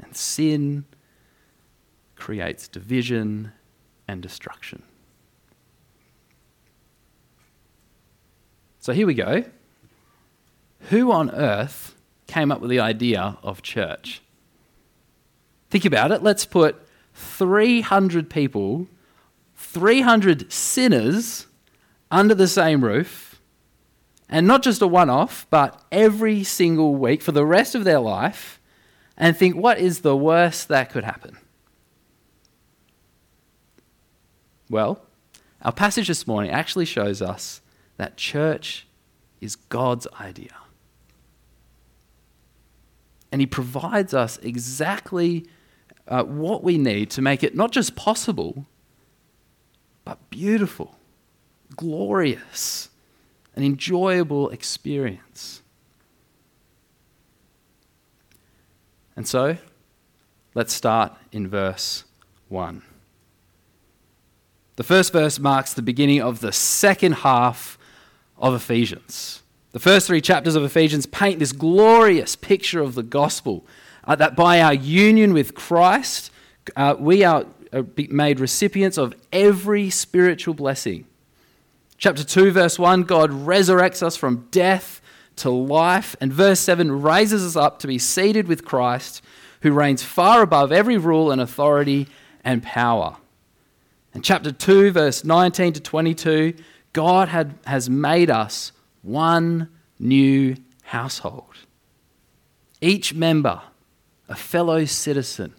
And 0.00 0.16
sin 0.16 0.84
creates 2.14 2.68
division 2.68 3.52
and 4.06 4.22
destruction. 4.22 4.82
So 8.78 8.92
here 8.92 9.06
we 9.06 9.14
go. 9.14 9.44
Who 10.88 11.12
on 11.12 11.30
earth 11.30 11.96
came 12.26 12.50
up 12.52 12.60
with 12.60 12.70
the 12.70 12.80
idea 12.80 13.36
of 13.42 13.60
church? 13.62 14.22
Think 15.68 15.84
about 15.84 16.12
it. 16.12 16.22
Let's 16.22 16.46
put 16.46 16.76
300 17.14 18.30
people 18.30 18.86
300 19.68 20.50
sinners 20.50 21.46
under 22.10 22.34
the 22.34 22.48
same 22.48 22.82
roof, 22.82 23.40
and 24.28 24.46
not 24.46 24.62
just 24.62 24.80
a 24.80 24.86
one 24.86 25.10
off, 25.10 25.46
but 25.50 25.82
every 25.92 26.42
single 26.42 26.94
week 26.94 27.22
for 27.22 27.32
the 27.32 27.44
rest 27.44 27.74
of 27.74 27.84
their 27.84 28.00
life, 28.00 28.60
and 29.16 29.36
think, 29.36 29.56
what 29.56 29.78
is 29.78 30.00
the 30.00 30.16
worst 30.16 30.68
that 30.68 30.90
could 30.90 31.04
happen? 31.04 31.36
Well, 34.70 35.02
our 35.62 35.72
passage 35.72 36.08
this 36.08 36.26
morning 36.26 36.50
actually 36.50 36.84
shows 36.84 37.20
us 37.20 37.60
that 37.96 38.16
church 38.16 38.86
is 39.40 39.56
God's 39.56 40.06
idea. 40.20 40.54
And 43.30 43.40
He 43.40 43.46
provides 43.46 44.14
us 44.14 44.38
exactly 44.38 45.46
uh, 46.06 46.24
what 46.24 46.64
we 46.64 46.78
need 46.78 47.10
to 47.10 47.22
make 47.22 47.42
it 47.42 47.54
not 47.54 47.70
just 47.70 47.96
possible, 47.96 48.66
but 50.08 50.30
beautiful, 50.30 50.96
glorious, 51.76 52.88
an 53.54 53.62
enjoyable 53.62 54.48
experience. 54.48 55.60
And 59.14 59.28
so, 59.28 59.58
let's 60.54 60.72
start 60.72 61.12
in 61.30 61.46
verse 61.46 62.04
1. 62.48 62.80
The 64.76 64.82
first 64.82 65.12
verse 65.12 65.38
marks 65.38 65.74
the 65.74 65.82
beginning 65.82 66.22
of 66.22 66.40
the 66.40 66.52
second 66.52 67.16
half 67.16 67.76
of 68.38 68.54
Ephesians. 68.54 69.42
The 69.72 69.78
first 69.78 70.06
three 70.06 70.22
chapters 70.22 70.54
of 70.54 70.64
Ephesians 70.64 71.04
paint 71.04 71.38
this 71.38 71.52
glorious 71.52 72.34
picture 72.34 72.80
of 72.80 72.94
the 72.94 73.02
gospel 73.02 73.66
uh, 74.04 74.14
that 74.14 74.36
by 74.36 74.62
our 74.62 74.72
union 74.72 75.34
with 75.34 75.54
Christ, 75.54 76.30
uh, 76.76 76.96
we 76.98 77.24
are 77.24 77.40
are 77.40 77.46
Uh, 77.72 77.82
made 78.08 78.40
recipients 78.40 78.96
of 78.96 79.14
every 79.32 79.90
spiritual 79.90 80.54
blessing. 80.54 81.04
Chapter 81.98 82.24
2, 82.24 82.52
verse 82.52 82.78
1 82.78 83.02
God 83.02 83.30
resurrects 83.30 84.02
us 84.02 84.16
from 84.16 84.46
death 84.50 85.00
to 85.36 85.50
life. 85.50 86.16
And 86.20 86.32
verse 86.32 86.60
7 86.60 87.02
raises 87.02 87.44
us 87.44 87.56
up 87.56 87.78
to 87.80 87.86
be 87.86 87.98
seated 87.98 88.48
with 88.48 88.64
Christ, 88.64 89.22
who 89.62 89.72
reigns 89.72 90.02
far 90.02 90.42
above 90.42 90.72
every 90.72 90.96
rule 90.96 91.30
and 91.30 91.40
authority 91.40 92.08
and 92.44 92.62
power. 92.62 93.16
And 94.14 94.24
chapter 94.24 94.52
2, 94.52 94.92
verse 94.92 95.24
19 95.24 95.74
to 95.74 95.80
22, 95.80 96.54
God 96.92 97.28
had, 97.28 97.54
has 97.66 97.90
made 97.90 98.30
us 98.30 98.72
one 99.02 99.68
new 99.98 100.56
household. 100.84 101.54
Each 102.80 103.12
member, 103.12 103.60
a 104.28 104.34
fellow 104.34 104.84
citizen 104.84 105.54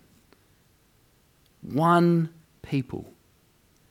one 1.62 2.30
people, 2.62 3.12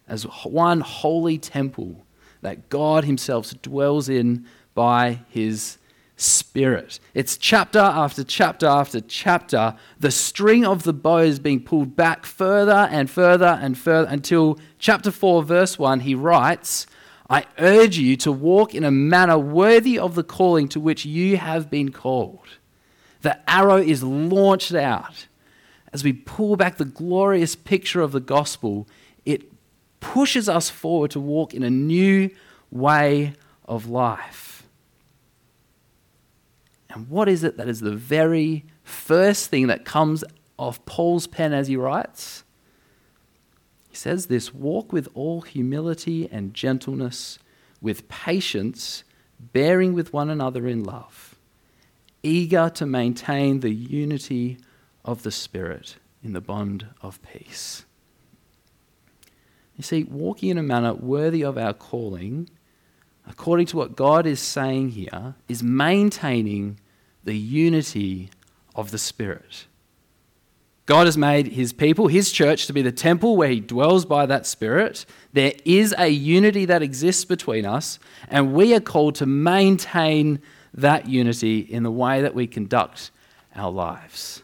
as 0.06 0.24
one 0.44 0.80
holy 0.80 1.38
temple 1.38 2.04
that 2.40 2.68
God 2.68 3.04
Himself 3.04 3.52
dwells 3.62 4.08
in 4.08 4.46
by 4.74 5.20
His 5.28 5.78
Spirit. 6.16 6.98
It's 7.14 7.36
chapter 7.36 7.78
after 7.78 8.24
chapter 8.24 8.66
after 8.66 9.00
chapter, 9.00 9.76
the 10.00 10.10
string 10.10 10.64
of 10.64 10.82
the 10.82 10.92
bow 10.92 11.18
is 11.18 11.38
being 11.38 11.62
pulled 11.62 11.94
back 11.94 12.26
further 12.26 12.88
and 12.90 13.08
further 13.08 13.58
and 13.60 13.78
further 13.78 14.08
until 14.10 14.58
chapter 14.80 15.12
4, 15.12 15.44
verse 15.44 15.78
1, 15.78 16.00
he 16.00 16.16
writes, 16.16 16.88
I 17.30 17.44
urge 17.58 17.98
you 17.98 18.16
to 18.16 18.32
walk 18.32 18.74
in 18.74 18.82
a 18.82 18.90
manner 18.90 19.38
worthy 19.38 19.96
of 19.96 20.16
the 20.16 20.24
calling 20.24 20.68
to 20.70 20.80
which 20.80 21.04
you 21.04 21.36
have 21.36 21.70
been 21.70 21.92
called. 21.92 22.48
The 23.20 23.38
arrow 23.48 23.76
is 23.76 24.02
launched 24.02 24.74
out 24.74 25.28
as 25.92 26.04
we 26.04 26.12
pull 26.12 26.56
back 26.56 26.76
the 26.76 26.84
glorious 26.84 27.54
picture 27.54 28.00
of 28.00 28.12
the 28.12 28.20
gospel, 28.20 28.86
it 29.24 29.50
pushes 30.00 30.48
us 30.48 30.70
forward 30.70 31.10
to 31.12 31.20
walk 31.20 31.54
in 31.54 31.62
a 31.62 31.70
new 31.70 32.30
way 32.70 33.34
of 33.66 33.88
life. 33.88 34.64
And 36.90 37.08
what 37.08 37.28
is 37.28 37.44
it 37.44 37.56
that 37.56 37.68
is 37.68 37.80
the 37.80 37.94
very 37.94 38.64
first 38.82 39.50
thing 39.50 39.66
that 39.66 39.84
comes 39.84 40.24
off 40.56 40.84
Paul's 40.86 41.26
pen 41.26 41.52
as 41.52 41.68
he 41.68 41.76
writes? 41.76 42.44
He 43.88 43.96
says 43.96 44.26
this 44.26 44.54
walk 44.54 44.92
with 44.92 45.08
all 45.14 45.42
humility 45.42 46.28
and 46.30 46.54
gentleness, 46.54 47.38
with 47.80 48.08
patience, 48.08 49.04
bearing 49.38 49.92
with 49.92 50.12
one 50.12 50.30
another 50.30 50.66
in 50.66 50.84
love, 50.84 51.36
eager 52.22 52.70
to 52.70 52.86
maintain 52.86 53.60
the 53.60 53.72
unity 53.72 54.58
of 55.08 55.22
the 55.22 55.30
Spirit 55.30 55.96
in 56.22 56.34
the 56.34 56.40
bond 56.40 56.86
of 57.00 57.18
peace. 57.22 57.86
You 59.74 59.82
see, 59.82 60.04
walking 60.04 60.50
in 60.50 60.58
a 60.58 60.62
manner 60.62 60.92
worthy 60.92 61.42
of 61.42 61.56
our 61.56 61.72
calling, 61.72 62.50
according 63.26 63.64
to 63.68 63.78
what 63.78 63.96
God 63.96 64.26
is 64.26 64.38
saying 64.38 64.90
here, 64.90 65.34
is 65.48 65.62
maintaining 65.62 66.78
the 67.24 67.34
unity 67.34 68.28
of 68.74 68.90
the 68.90 68.98
Spirit. 68.98 69.64
God 70.84 71.06
has 71.06 71.16
made 71.16 71.48
his 71.48 71.72
people, 71.72 72.08
his 72.08 72.30
church, 72.30 72.66
to 72.66 72.74
be 72.74 72.82
the 72.82 72.92
temple 72.92 73.34
where 73.34 73.48
he 73.48 73.60
dwells 73.60 74.04
by 74.04 74.26
that 74.26 74.44
Spirit. 74.44 75.06
There 75.32 75.54
is 75.64 75.94
a 75.96 76.08
unity 76.08 76.66
that 76.66 76.82
exists 76.82 77.24
between 77.24 77.64
us, 77.64 77.98
and 78.28 78.52
we 78.52 78.74
are 78.74 78.80
called 78.80 79.14
to 79.16 79.26
maintain 79.26 80.40
that 80.74 81.08
unity 81.08 81.60
in 81.60 81.82
the 81.82 81.90
way 81.90 82.20
that 82.20 82.34
we 82.34 82.46
conduct 82.46 83.10
our 83.56 83.70
lives. 83.70 84.42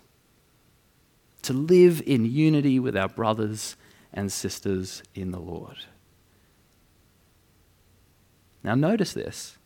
To 1.44 1.52
live 1.52 2.02
in 2.06 2.24
unity 2.24 2.78
with 2.78 2.96
our 2.96 3.08
brothers 3.08 3.76
and 4.12 4.30
sisters 4.32 5.02
in 5.14 5.30
the 5.30 5.38
Lord. 5.38 5.76
Now, 8.62 8.74
notice 8.74 9.12
this 9.12 9.58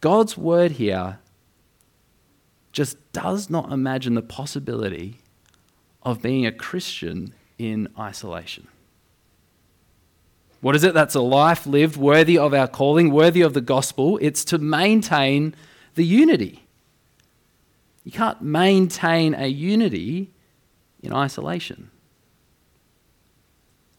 God's 0.00 0.36
word 0.36 0.72
here 0.72 1.18
just 2.72 2.96
does 3.12 3.50
not 3.50 3.72
imagine 3.72 4.14
the 4.14 4.22
possibility 4.22 5.18
of 6.02 6.22
being 6.22 6.46
a 6.46 6.52
Christian 6.52 7.34
in 7.58 7.88
isolation. 7.98 8.68
What 10.60 10.74
is 10.74 10.84
it? 10.84 10.94
That's 10.94 11.14
a 11.14 11.20
life 11.20 11.66
lived 11.66 11.96
worthy 11.96 12.38
of 12.38 12.54
our 12.54 12.66
calling, 12.66 13.12
worthy 13.12 13.42
of 13.42 13.54
the 13.54 13.60
gospel. 13.60 14.18
It's 14.22 14.44
to 14.46 14.58
maintain 14.58 15.54
the 15.94 16.04
unity. 16.04 16.64
You 18.04 18.12
can't 18.12 18.40
maintain 18.40 19.34
a 19.34 19.46
unity 19.48 20.30
in 21.02 21.12
isolation. 21.12 21.90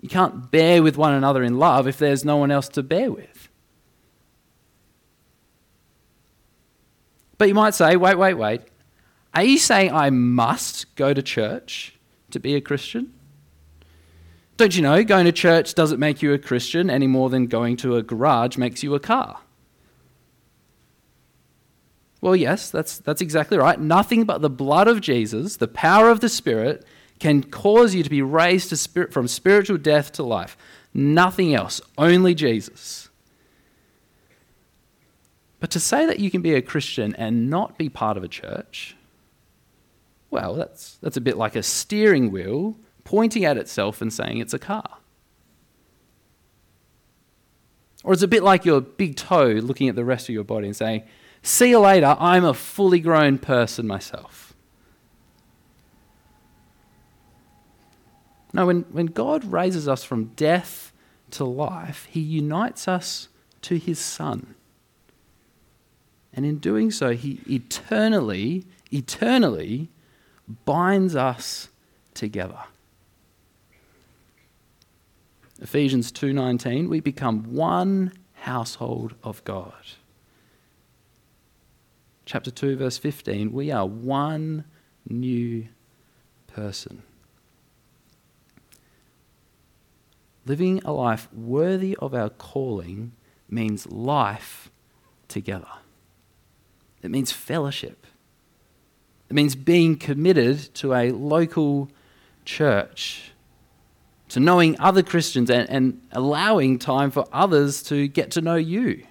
You 0.02 0.10
can't 0.10 0.50
bear 0.50 0.82
with 0.82 0.98
one 0.98 1.14
another 1.14 1.44
in 1.44 1.58
love 1.58 1.88
if 1.88 1.98
there's 1.98 2.24
no 2.24 2.38
one 2.38 2.52
else 2.52 2.70
to 2.70 2.84
bear 2.84 3.12
with. 3.12 3.50
But 7.38 7.48
you 7.48 7.54
might 7.54 7.74
say, 7.74 7.96
wait, 7.96 8.18
wait, 8.18 8.34
wait. 8.34 8.62
Are 9.34 9.44
you 9.44 9.58
saying 9.58 9.94
I 9.94 10.10
must 10.10 10.94
go 10.96 11.14
to 11.14 11.22
church 11.22 11.96
to 12.32 12.40
be 12.40 12.56
a 12.56 12.62
Christian? 12.62 13.14
Don't 14.58 14.76
you 14.76 14.82
know, 14.82 15.04
going 15.04 15.26
to 15.26 15.32
church 15.32 15.74
doesn't 15.74 16.00
make 16.00 16.22
you 16.22 16.34
a 16.34 16.38
Christian 16.38 16.90
any 16.90 17.08
more 17.08 17.30
than 17.30 17.48
going 17.48 17.78
to 17.78 17.96
a 17.96 18.04
garage 18.04 18.58
makes 18.58 18.84
you 18.84 18.94
a 18.94 19.00
car? 19.00 19.40
Well, 22.22 22.36
yes, 22.36 22.70
that's, 22.70 22.98
that's 22.98 23.22
exactly 23.22 23.58
right. 23.58 23.80
Nothing 23.80 24.26
but 24.26 24.42
the 24.42 24.50
blood 24.50 24.88
of 24.88 25.02
Jesus, 25.02 25.58
the 25.58 25.68
power 25.68 26.10
of 26.10 26.20
the 26.20 26.30
Spirit, 26.30 26.86
can 27.20 27.44
cause 27.44 27.96
you 27.96 28.04
to 28.04 28.10
be 28.10 28.22
raised 28.22 28.70
to 28.70 28.78
spirit, 28.78 29.14
from 29.14 29.28
spiritual 29.28 29.78
death 29.78 30.12
to 30.14 30.24
life. 30.24 30.58
Nothing 30.94 31.54
else, 31.54 31.82
only 31.98 32.34
Jesus. 32.34 33.10
But 35.60 35.72
to 35.72 35.80
say 35.80 36.06
that 36.06 36.20
you 36.20 36.32
can 36.32 36.42
be 36.42 36.56
a 36.56 36.62
Christian 36.62 37.14
and 37.16 37.50
not 37.50 37.78
be 37.78 37.90
part 37.90 38.18
of 38.18 38.24
a 38.24 38.30
church, 38.30 38.96
well, 40.30 40.56
that's, 40.56 40.98
that's 41.02 41.18
a 41.18 41.22
bit 41.22 41.38
like 41.38 41.56
a 41.56 41.64
steering 41.64 42.32
wheel 42.32 42.78
pointing 43.04 43.44
at 43.44 43.58
itself 43.58 44.02
and 44.02 44.14
saying 44.14 44.38
it's 44.38 44.54
a 44.54 44.60
car. 44.60 44.98
Or 48.04 48.14
it's 48.14 48.22
a 48.22 48.28
bit 48.28 48.44
like 48.44 48.64
your 48.64 48.80
big 48.80 49.18
toe 49.18 49.48
looking 49.48 49.90
at 49.90 49.96
the 49.96 50.06
rest 50.06 50.30
of 50.30 50.34
your 50.34 50.46
body 50.46 50.68
and 50.68 50.76
saying, 50.76 51.04
See 51.42 51.70
you 51.70 51.80
later, 51.80 52.16
I'm 52.20 52.46
a 52.46 52.54
fully 52.54 53.00
grown 53.00 53.38
person 53.38 53.88
myself. 53.88 54.54
No, 58.52 58.66
when, 58.66 58.82
when 58.92 59.08
God 59.08 59.46
raises 59.46 59.88
us 59.88 60.04
from 60.04 60.26
death 60.36 60.92
to 61.32 61.46
life, 61.46 62.08
He 62.10 62.20
unites 62.20 62.88
us 62.88 63.30
to 63.62 63.78
His 63.78 64.00
Son. 64.00 64.56
And 66.34 66.46
in 66.46 66.58
doing 66.60 66.92
so, 66.92 67.12
he 67.12 67.42
eternally, 67.50 68.66
eternally 68.92 69.90
binds 70.66 71.16
us 71.16 71.70
together. 72.14 72.60
Ephesians 75.62 76.12
2:19 76.12 76.88
we 76.88 77.02
become 77.02 77.54
one 77.54 78.14
household 78.34 79.16
of 79.24 79.44
God. 79.44 79.74
Chapter 82.30 82.52
2 82.52 82.76
verse 82.76 83.00
15 83.00 83.52
we 83.52 83.72
are 83.72 83.88
one 83.88 84.66
new 85.10 85.68
person. 86.46 87.02
Living 90.46 90.80
a 90.86 90.94
life 90.94 91.28
worthy 91.34 91.98
of 91.98 92.14
our 92.14 92.30
calling 92.30 93.14
means 93.50 93.92
life 93.92 94.70
together. 95.28 95.72
It 97.02 97.10
means 97.10 97.32
fellowship. 97.32 98.06
It 99.28 99.34
means 99.34 99.56
being 99.56 99.98
committed 99.98 100.60
to 100.76 100.94
a 100.94 101.10
local 101.10 101.90
church, 102.46 103.32
to 104.28 104.40
knowing 104.40 104.80
other 104.80 105.02
Christians 105.02 105.50
and, 105.50 105.68
and 105.68 106.00
allowing 106.12 106.78
time 106.78 107.10
for 107.10 107.26
others 107.34 107.82
to 107.86 108.08
get 108.08 108.30
to 108.32 108.42
know 108.42 108.56
you. 108.56 109.08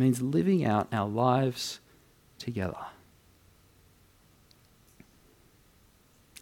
Means 0.00 0.22
living 0.22 0.64
out 0.64 0.88
our 0.94 1.06
lives 1.06 1.78
together. 2.38 2.86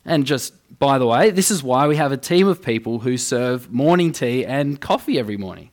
And 0.04 0.24
just 0.24 0.54
by 0.78 0.96
the 0.96 1.06
way, 1.08 1.30
this 1.30 1.50
is 1.50 1.60
why 1.60 1.88
we 1.88 1.96
have 1.96 2.12
a 2.12 2.16
team 2.16 2.46
of 2.46 2.62
people 2.62 3.00
who 3.00 3.16
serve 3.16 3.72
morning 3.72 4.12
tea 4.12 4.46
and 4.46 4.80
coffee 4.80 5.18
every 5.18 5.36
morning. 5.36 5.70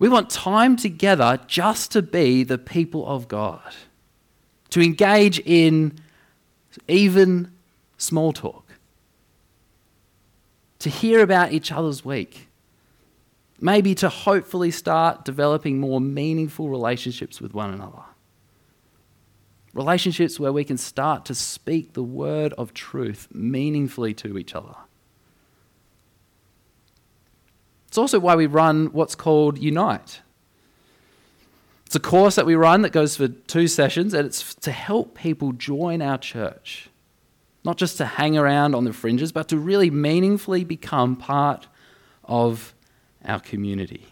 We 0.00 0.08
want 0.08 0.30
time 0.30 0.74
together 0.74 1.38
just 1.46 1.92
to 1.92 2.02
be 2.02 2.42
the 2.42 2.58
people 2.58 3.06
of 3.06 3.28
God, 3.28 3.72
to 4.70 4.80
engage 4.80 5.38
in 5.38 5.96
even 6.88 7.52
small 7.98 8.32
talk, 8.32 8.66
to 10.80 10.90
hear 10.90 11.22
about 11.22 11.52
each 11.52 11.70
other's 11.70 12.04
week, 12.04 12.48
maybe 13.62 13.94
to 13.94 14.08
hopefully 14.08 14.72
start 14.72 15.24
developing 15.24 15.78
more 15.78 16.00
meaningful 16.00 16.68
relationships 16.68 17.40
with 17.40 17.54
one 17.54 17.72
another. 17.72 18.02
Relationships 19.72 20.38
where 20.40 20.52
we 20.52 20.64
can 20.64 20.76
start 20.76 21.24
to 21.24 21.34
speak 21.34 21.92
the 21.92 22.02
word 22.02 22.52
of 22.54 22.74
truth 22.74 23.28
meaningfully 23.32 24.12
to 24.14 24.36
each 24.36 24.56
other. 24.56 24.74
It's 27.86 27.96
also 27.96 28.18
why 28.18 28.34
we 28.34 28.46
run 28.46 28.86
what's 28.86 29.14
called 29.14 29.58
Unite. 29.58 30.22
It's 31.86 31.94
a 31.94 32.00
course 32.00 32.34
that 32.34 32.46
we 32.46 32.56
run 32.56 32.82
that 32.82 32.90
goes 32.90 33.16
for 33.16 33.28
two 33.28 33.68
sessions, 33.68 34.12
and 34.12 34.26
it's 34.26 34.54
to 34.56 34.72
help 34.72 35.14
people 35.14 35.52
join 35.52 36.02
our 36.02 36.18
church. 36.18 36.88
Not 37.64 37.76
just 37.76 37.96
to 37.98 38.06
hang 38.06 38.36
around 38.36 38.74
on 38.74 38.84
the 38.84 38.92
fringes, 38.92 39.30
but 39.30 39.46
to 39.48 39.56
really 39.56 39.90
meaningfully 39.90 40.64
become 40.64 41.14
part 41.14 41.68
of 42.24 42.74
our 43.24 43.40
community. 43.40 44.06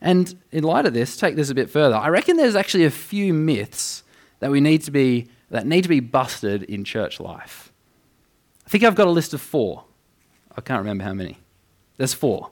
And 0.00 0.38
in 0.52 0.64
light 0.64 0.86
of 0.86 0.94
this, 0.94 1.16
take 1.16 1.36
this 1.36 1.50
a 1.50 1.54
bit 1.54 1.70
further. 1.70 1.96
I 1.96 2.08
reckon 2.08 2.36
there's 2.36 2.54
actually 2.54 2.84
a 2.84 2.90
few 2.90 3.34
myths 3.34 4.04
that 4.40 4.50
we 4.50 4.60
need 4.60 4.82
to 4.82 4.90
be 4.90 5.28
that 5.50 5.66
need 5.66 5.82
to 5.82 5.88
be 5.88 6.00
busted 6.00 6.62
in 6.64 6.84
church 6.84 7.18
life. 7.18 7.72
I 8.66 8.68
think 8.68 8.84
I've 8.84 8.94
got 8.94 9.06
a 9.06 9.10
list 9.10 9.32
of 9.32 9.40
four. 9.40 9.84
I 10.56 10.60
can't 10.60 10.80
remember 10.80 11.04
how 11.04 11.14
many. 11.14 11.38
There's 11.96 12.12
four. 12.12 12.50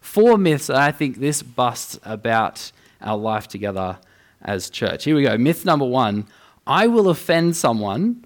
Four 0.00 0.38
myths 0.38 0.68
that 0.68 0.76
I 0.76 0.90
think 0.90 1.18
this 1.18 1.42
busts 1.42 2.00
about 2.02 2.72
our 3.00 3.16
life 3.16 3.46
together 3.46 3.98
as 4.40 4.70
church. 4.70 5.04
Here 5.04 5.14
we 5.14 5.22
go. 5.22 5.36
Myth 5.36 5.64
number 5.64 5.84
one 5.84 6.26
I 6.66 6.86
will 6.86 7.08
offend 7.08 7.56
someone 7.56 8.24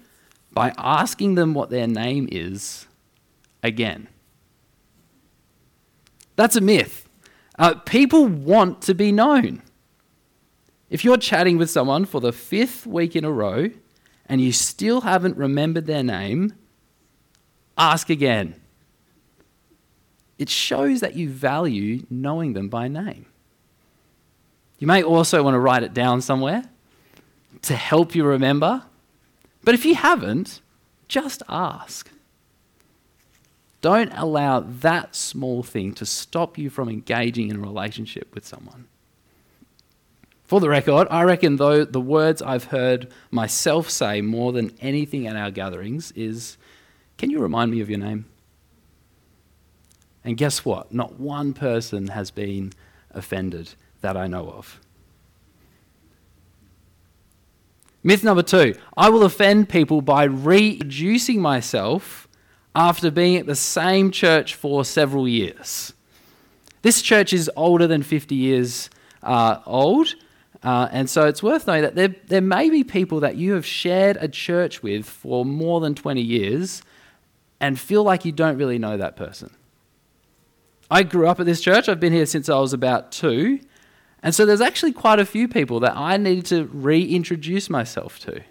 by 0.53 0.73
asking 0.77 1.35
them 1.35 1.53
what 1.53 1.69
their 1.69 1.87
name 1.87 2.29
is 2.31 2.87
again. 3.61 4.07
That's 6.35 6.55
a 6.55 6.61
myth. 6.61 7.07
Uh, 7.57 7.75
people 7.75 8.27
want 8.27 8.81
to 8.83 8.93
be 8.93 9.11
known. 9.11 9.61
If 10.89 11.03
you're 11.03 11.17
chatting 11.17 11.57
with 11.57 11.69
someone 11.69 12.05
for 12.05 12.21
the 12.21 12.31
fifth 12.31 12.85
week 12.85 13.15
in 13.15 13.25
a 13.25 13.31
row 13.31 13.69
and 14.27 14.41
you 14.41 14.51
still 14.51 15.01
haven't 15.01 15.37
remembered 15.37 15.85
their 15.85 16.03
name, 16.03 16.53
ask 17.77 18.09
again 18.09 18.55
it 20.37 20.49
shows 20.49 20.99
that 20.99 21.15
you 21.15 21.29
value 21.29 22.05
knowing 22.09 22.53
them 22.53 22.67
by 22.67 22.87
name. 22.87 23.25
You 24.79 24.87
may 24.87 25.01
also 25.01 25.41
want 25.43 25.53
to 25.55 25.59
write 25.59 25.83
it 25.83 25.93
down 25.93 26.21
somewhere 26.21 26.63
to 27.61 27.75
help 27.75 28.13
you 28.13 28.25
remember. 28.25 28.83
But 29.63 29.73
if 29.73 29.85
you 29.85 29.95
haven't, 29.95 30.61
just 31.07 31.41
ask. 31.47 32.09
Don't 33.85 34.11
allow 34.15 34.61
that 34.61 35.15
small 35.15 35.61
thing 35.61 35.93
to 35.93 36.07
stop 36.07 36.57
you 36.57 36.71
from 36.71 36.89
engaging 36.89 37.51
in 37.51 37.57
a 37.57 37.59
relationship 37.59 38.33
with 38.33 38.43
someone. 38.43 38.87
For 40.43 40.59
the 40.59 40.69
record, 40.69 41.07
I 41.11 41.21
reckon 41.21 41.57
though 41.57 41.85
the 41.85 42.01
words 42.01 42.41
I've 42.41 42.63
heard 42.63 43.11
myself 43.29 43.91
say 43.91 44.21
more 44.21 44.51
than 44.53 44.75
anything 44.81 45.27
at 45.27 45.35
our 45.35 45.51
gatherings 45.51 46.11
is, 46.13 46.57
Can 47.19 47.29
you 47.29 47.39
remind 47.39 47.69
me 47.69 47.79
of 47.79 47.87
your 47.87 47.99
name? 47.99 48.25
And 50.23 50.35
guess 50.35 50.65
what? 50.65 50.91
Not 50.91 51.19
one 51.19 51.53
person 51.53 52.07
has 52.07 52.31
been 52.31 52.73
offended 53.11 53.75
that 54.01 54.17
I 54.17 54.25
know 54.25 54.49
of. 54.49 54.79
Myth 58.01 58.23
number 58.23 58.41
two 58.41 58.73
I 58.97 59.09
will 59.09 59.23
offend 59.23 59.69
people 59.69 60.01
by 60.01 60.23
reintroducing 60.23 61.39
myself 61.39 62.24
after 62.75 63.09
being 63.09 63.37
at 63.37 63.45
the 63.45 63.55
same 63.55 64.11
church 64.11 64.53
for 64.53 64.83
several 64.83 65.27
years. 65.27 65.93
This 66.81 67.01
church 67.01 67.33
is 67.33 67.49
older 67.55 67.87
than 67.87 68.03
50 68.03 68.35
years 68.35 68.89
uh, 69.23 69.59
old, 69.65 70.15
uh, 70.61 70.89
and 70.91 71.09
so 71.09 71.27
it's 71.27 71.41
worth 71.41 71.67
knowing 71.67 71.83
that 71.83 71.95
there, 71.95 72.15
there 72.27 72.41
may 72.41 72.69
be 72.69 72.83
people 72.83 73.19
that 73.21 73.37
you 73.37 73.53
have 73.53 73.65
shared 73.65 74.17
a 74.19 74.27
church 74.27 74.83
with 74.83 75.05
for 75.05 75.45
more 75.45 75.79
than 75.79 75.95
20 75.95 76.21
years 76.21 76.83
and 77.59 77.79
feel 77.79 78.03
like 78.03 78.25
you 78.25 78.31
don't 78.31 78.57
really 78.57 78.77
know 78.77 78.97
that 78.97 79.15
person. 79.15 79.55
I 80.91 81.03
grew 81.03 81.27
up 81.27 81.39
at 81.39 81.45
this 81.45 81.61
church, 81.61 81.89
I've 81.89 81.99
been 81.99 82.13
here 82.13 82.25
since 82.25 82.49
I 82.49 82.59
was 82.59 82.73
about 82.73 83.11
two. 83.11 83.59
And 84.21 84.33
so 84.33 84.45
there's 84.45 84.61
actually 84.61 84.91
quite 84.91 85.19
a 85.19 85.25
few 85.25 85.47
people 85.47 85.79
that 85.81 85.95
I 85.95 86.17
needed 86.17 86.47
to 86.47 86.65
reintroduce 86.65 87.69
myself 87.69 88.19
to. 88.21 88.41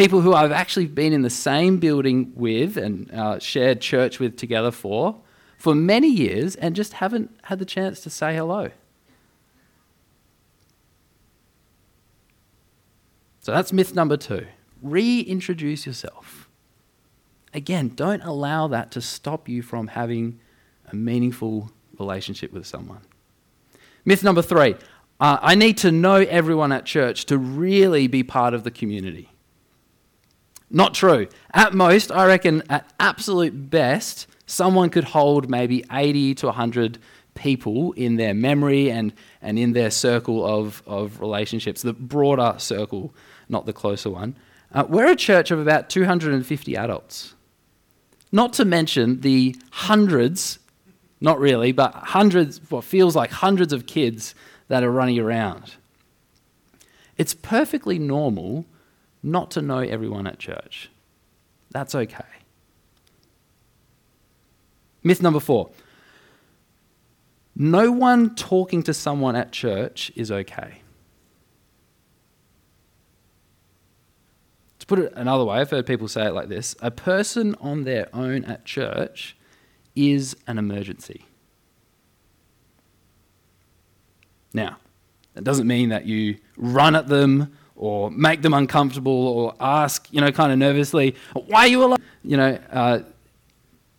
People 0.00 0.22
who 0.22 0.32
I've 0.32 0.50
actually 0.50 0.86
been 0.86 1.12
in 1.12 1.20
the 1.20 1.28
same 1.28 1.76
building 1.76 2.32
with 2.34 2.78
and 2.78 3.12
uh, 3.12 3.38
shared 3.38 3.82
church 3.82 4.18
with 4.18 4.34
together 4.34 4.70
for 4.70 5.20
for 5.58 5.74
many 5.74 6.08
years 6.08 6.56
and 6.56 6.74
just 6.74 6.94
haven't 6.94 7.30
had 7.42 7.58
the 7.58 7.66
chance 7.66 8.00
to 8.00 8.08
say 8.08 8.34
hello. 8.34 8.70
So 13.40 13.52
that's 13.52 13.74
myth 13.74 13.94
number 13.94 14.16
two. 14.16 14.46
Reintroduce 14.80 15.84
yourself. 15.84 16.48
Again, 17.52 17.88
don't 17.88 18.22
allow 18.22 18.68
that 18.68 18.90
to 18.92 19.02
stop 19.02 19.50
you 19.50 19.60
from 19.60 19.88
having 19.88 20.40
a 20.90 20.96
meaningful 20.96 21.72
relationship 21.98 22.54
with 22.54 22.66
someone. 22.66 23.02
Myth 24.06 24.24
number 24.24 24.40
three 24.40 24.76
uh, 25.20 25.36
I 25.42 25.56
need 25.56 25.76
to 25.76 25.92
know 25.92 26.14
everyone 26.14 26.72
at 26.72 26.86
church 26.86 27.26
to 27.26 27.36
really 27.36 28.06
be 28.06 28.22
part 28.22 28.54
of 28.54 28.64
the 28.64 28.70
community. 28.70 29.28
Not 30.70 30.94
true. 30.94 31.26
At 31.52 31.74
most, 31.74 32.12
I 32.12 32.26
reckon, 32.26 32.62
at 32.70 32.90
absolute 33.00 33.70
best, 33.70 34.26
someone 34.46 34.90
could 34.90 35.04
hold 35.04 35.50
maybe 35.50 35.84
80 35.90 36.36
to 36.36 36.46
100 36.46 36.98
people 37.34 37.92
in 37.92 38.16
their 38.16 38.34
memory 38.34 38.90
and, 38.90 39.12
and 39.42 39.58
in 39.58 39.72
their 39.72 39.90
circle 39.90 40.46
of, 40.46 40.82
of 40.86 41.20
relationships, 41.20 41.82
the 41.82 41.92
broader 41.92 42.54
circle, 42.58 43.14
not 43.48 43.66
the 43.66 43.72
closer 43.72 44.10
one. 44.10 44.36
Uh, 44.72 44.84
we're 44.88 45.10
a 45.10 45.16
church 45.16 45.50
of 45.50 45.58
about 45.58 45.90
250 45.90 46.76
adults. 46.76 47.34
Not 48.30 48.52
to 48.54 48.64
mention 48.64 49.22
the 49.22 49.56
hundreds 49.70 50.60
not 51.20 51.38
really, 51.38 51.72
but 51.72 51.92
hundreds, 51.94 52.60
what 52.70 52.84
feels 52.84 53.14
like 53.14 53.30
hundreds 53.30 53.72
of 53.72 53.86
kids 53.86 54.34
that 54.68 54.82
are 54.82 54.90
running 54.90 55.18
around. 55.18 55.74
It's 57.18 57.34
perfectly 57.34 57.98
normal 57.98 58.64
not 59.22 59.50
to 59.52 59.62
know 59.62 59.78
everyone 59.78 60.26
at 60.26 60.38
church. 60.38 60.90
That's 61.70 61.94
okay. 61.94 62.24
Myth 65.02 65.22
number 65.22 65.40
four 65.40 65.70
no 67.56 67.90
one 67.90 68.34
talking 68.34 68.82
to 68.84 68.94
someone 68.94 69.36
at 69.36 69.52
church 69.52 70.10
is 70.14 70.30
okay. 70.30 70.80
To 74.78 74.86
put 74.86 74.98
it 74.98 75.12
another 75.14 75.44
way, 75.44 75.58
I've 75.58 75.70
heard 75.70 75.86
people 75.86 76.08
say 76.08 76.26
it 76.26 76.32
like 76.32 76.48
this 76.48 76.74
a 76.80 76.90
person 76.90 77.54
on 77.60 77.84
their 77.84 78.08
own 78.14 78.44
at 78.44 78.64
church 78.64 79.36
is 79.94 80.36
an 80.46 80.56
emergency. 80.56 81.26
Now, 84.54 84.78
that 85.34 85.44
doesn't 85.44 85.66
mean 85.66 85.90
that 85.90 86.06
you 86.06 86.38
run 86.56 86.96
at 86.96 87.08
them 87.08 87.52
or 87.80 88.10
make 88.10 88.42
them 88.42 88.52
uncomfortable 88.52 89.26
or 89.26 89.54
ask, 89.58 90.06
you 90.12 90.20
know, 90.20 90.30
kind 90.30 90.52
of 90.52 90.58
nervously, 90.58 91.16
why 91.32 91.60
are 91.60 91.66
you 91.66 91.82
alone? 91.82 91.96
You 92.22 92.36
know, 92.36 92.58
uh, 92.70 92.98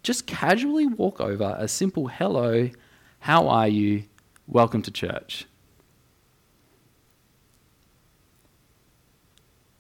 just 0.04 0.28
casually 0.28 0.86
walk 0.86 1.20
over 1.20 1.56
a 1.58 1.68
simple 1.68 2.08
hello, 2.08 2.70
how 3.22 3.48
are 3.48 3.68
you, 3.68 4.04
welcome 4.46 4.84
to 4.84 4.92
church. 4.92 5.46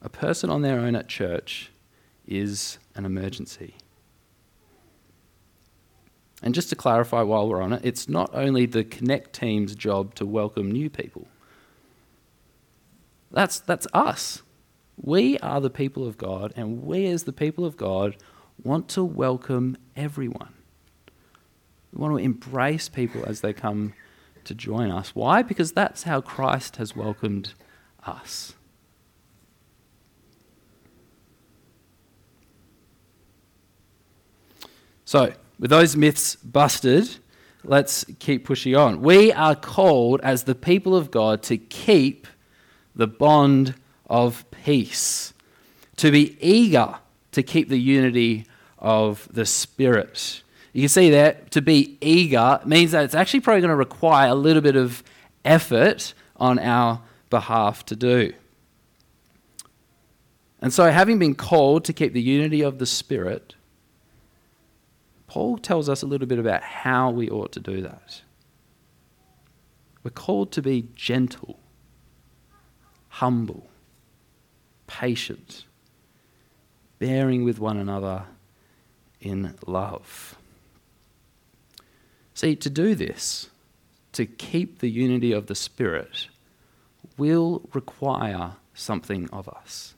A 0.01 0.09
person 0.09 0.49
on 0.49 0.63
their 0.63 0.79
own 0.79 0.95
at 0.95 1.07
church 1.07 1.69
is 2.25 2.79
an 2.95 3.05
emergency. 3.05 3.75
And 6.41 6.55
just 6.55 6.69
to 6.69 6.75
clarify 6.75 7.21
while 7.21 7.47
we're 7.47 7.61
on 7.61 7.73
it, 7.73 7.85
it's 7.85 8.09
not 8.09 8.31
only 8.33 8.65
the 8.65 8.83
Connect 8.83 9.31
team's 9.31 9.75
job 9.75 10.15
to 10.15 10.25
welcome 10.25 10.71
new 10.71 10.89
people. 10.89 11.27
That's, 13.31 13.59
that's 13.59 13.87
us. 13.93 14.41
We 14.97 15.37
are 15.39 15.61
the 15.61 15.69
people 15.69 16.05
of 16.07 16.17
God, 16.17 16.53
and 16.55 16.83
we, 16.83 17.07
as 17.07 17.23
the 17.23 17.33
people 17.33 17.65
of 17.65 17.77
God, 17.77 18.17
want 18.61 18.87
to 18.89 19.03
welcome 19.03 19.77
everyone. 19.95 20.53
We 21.91 22.01
want 22.01 22.13
to 22.17 22.23
embrace 22.23 22.89
people 22.89 23.25
as 23.25 23.41
they 23.41 23.53
come 23.53 23.93
to 24.43 24.53
join 24.53 24.91
us. 24.91 25.15
Why? 25.15 25.41
Because 25.41 25.71
that's 25.71 26.03
how 26.03 26.21
Christ 26.21 26.77
has 26.77 26.95
welcomed 26.95 27.53
us. 28.05 28.53
So, 35.05 35.33
with 35.59 35.69
those 35.69 35.97
myths 35.97 36.35
busted, 36.35 37.17
let's 37.63 38.05
keep 38.19 38.45
pushing 38.45 38.75
on. 38.75 39.01
We 39.01 39.33
are 39.33 39.55
called 39.55 40.21
as 40.21 40.43
the 40.43 40.55
people 40.55 40.95
of 40.95 41.11
God 41.11 41.43
to 41.43 41.57
keep 41.57 42.27
the 42.95 43.07
bond 43.07 43.75
of 44.09 44.49
peace, 44.51 45.33
to 45.97 46.11
be 46.11 46.37
eager 46.39 46.95
to 47.31 47.43
keep 47.43 47.69
the 47.69 47.79
unity 47.79 48.45
of 48.79 49.27
the 49.31 49.45
Spirit. 49.45 50.43
You 50.73 50.83
can 50.83 50.89
see 50.89 51.09
that 51.11 51.51
to 51.51 51.61
be 51.61 51.97
eager 52.01 52.59
means 52.65 52.91
that 52.91 53.03
it's 53.03 53.15
actually 53.15 53.41
probably 53.41 53.61
going 53.61 53.69
to 53.69 53.75
require 53.75 54.29
a 54.29 54.35
little 54.35 54.61
bit 54.61 54.75
of 54.75 55.03
effort 55.43 56.13
on 56.37 56.59
our 56.59 57.01
behalf 57.29 57.85
to 57.85 57.95
do. 57.95 58.33
And 60.61 60.71
so, 60.71 60.91
having 60.91 61.17
been 61.17 61.35
called 61.35 61.85
to 61.85 61.93
keep 61.93 62.13
the 62.13 62.21
unity 62.21 62.61
of 62.61 62.77
the 62.77 62.85
Spirit, 62.85 63.55
Paul 65.25 65.57
tells 65.57 65.89
us 65.89 66.03
a 66.03 66.05
little 66.05 66.27
bit 66.27 66.39
about 66.39 66.61
how 66.61 67.09
we 67.09 67.29
ought 67.29 67.51
to 67.53 67.59
do 67.59 67.81
that. 67.81 68.21
We're 70.03 70.11
called 70.11 70.51
to 70.51 70.61
be 70.61 70.89
gentle, 70.93 71.59
humble, 73.11 73.67
patient, 74.87 75.65
bearing 76.97 77.43
with 77.43 77.59
one 77.59 77.77
another 77.77 78.23
in 79.19 79.53
love. 79.67 80.35
See, 82.33 82.55
to 82.55 82.69
do 82.69 82.95
this, 82.95 83.49
to 84.13 84.25
keep 84.25 84.79
the 84.79 84.89
unity 84.89 85.33
of 85.33 85.47
the 85.47 85.55
Spirit, 85.55 86.27
will 87.17 87.61
require 87.73 88.53
something 88.73 89.29
of 89.31 89.47
us. 89.49 89.93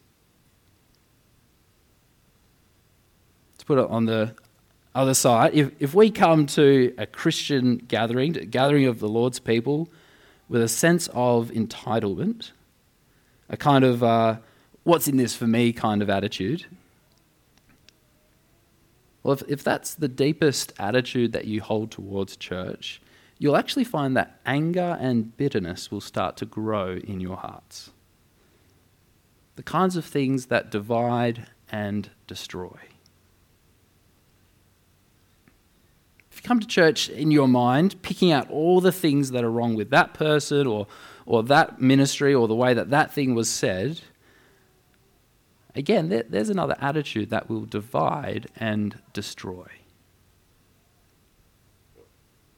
To 3.60 3.66
put 3.66 3.78
it 3.78 3.90
on 3.90 4.06
the 4.06 4.34
other 4.96 5.14
side, 5.14 5.54
if, 5.54 5.72
if 5.80 5.94
we 5.94 6.10
come 6.10 6.48
to 6.48 6.94
a 6.98 7.06
Christian 7.06 7.78
gathering, 7.78 8.36
a 8.38 8.46
gathering 8.46 8.88
of 8.88 9.00
the 9.00 9.08
Lord's 9.08 9.40
people, 9.40 9.88
with 10.50 10.62
a 10.62 10.68
sense 10.68 11.08
of 11.14 11.52
entitlement, 11.52 12.52
a 13.54 13.58
kind 13.58 13.86
of 13.86 14.02
uh, 14.02 14.38
what's 14.84 15.08
in 15.08 15.16
this 15.18 15.36
for 15.36 15.46
me 15.46 15.72
kind 15.72 16.02
of 16.02 16.10
attitude, 16.10 16.66
well, 19.22 19.34
if, 19.34 19.44
if 19.48 19.64
that's 19.64 19.94
the 19.94 20.08
deepest 20.08 20.74
attitude 20.80 21.34
that 21.34 21.46
you 21.46 21.62
hold 21.62 21.92
towards 21.92 22.36
church, 22.36 23.00
you'll 23.38 23.56
actually 23.56 23.84
find 23.84 24.18
that 24.18 24.40
anger 24.46 24.98
and 25.00 25.38
bitterness 25.38 25.92
will 25.92 26.02
start 26.02 26.36
to 26.38 26.46
grow 26.46 26.96
in 26.96 27.20
your 27.20 27.38
hearts. 27.38 27.92
The 29.56 29.64
kinds 29.64 29.96
of 29.96 30.04
things 30.04 30.48
that 30.48 30.72
divide 30.72 31.46
and 31.72 32.10
destroy. 32.26 32.80
Come 36.42 36.60
to 36.60 36.68
church 36.68 37.10
in 37.10 37.32
your 37.32 37.48
mind, 37.48 38.02
picking 38.02 38.32
out 38.32 38.50
all 38.50 38.82
the 38.82 38.92
things 38.92 39.32
that 39.32 39.44
are 39.44 39.52
wrong 39.52 39.76
with 39.76 39.90
that 39.92 40.14
person 40.14 40.66
or, 40.66 40.88
or 41.26 41.44
that 41.44 41.82
ministry 41.82 42.34
or 42.34 42.48
the 42.48 42.56
way 42.56 42.74
that 42.74 42.90
that 42.90 43.12
thing 43.12 43.36
was 43.36 43.50
said, 43.50 44.02
again, 45.76 46.10
there, 46.10 46.24
there's 46.28 46.50
another 46.50 46.76
attitude 46.80 47.30
that 47.30 47.50
will 47.50 47.66
divide 47.66 48.48
and 48.56 49.00
destroy. 49.14 49.68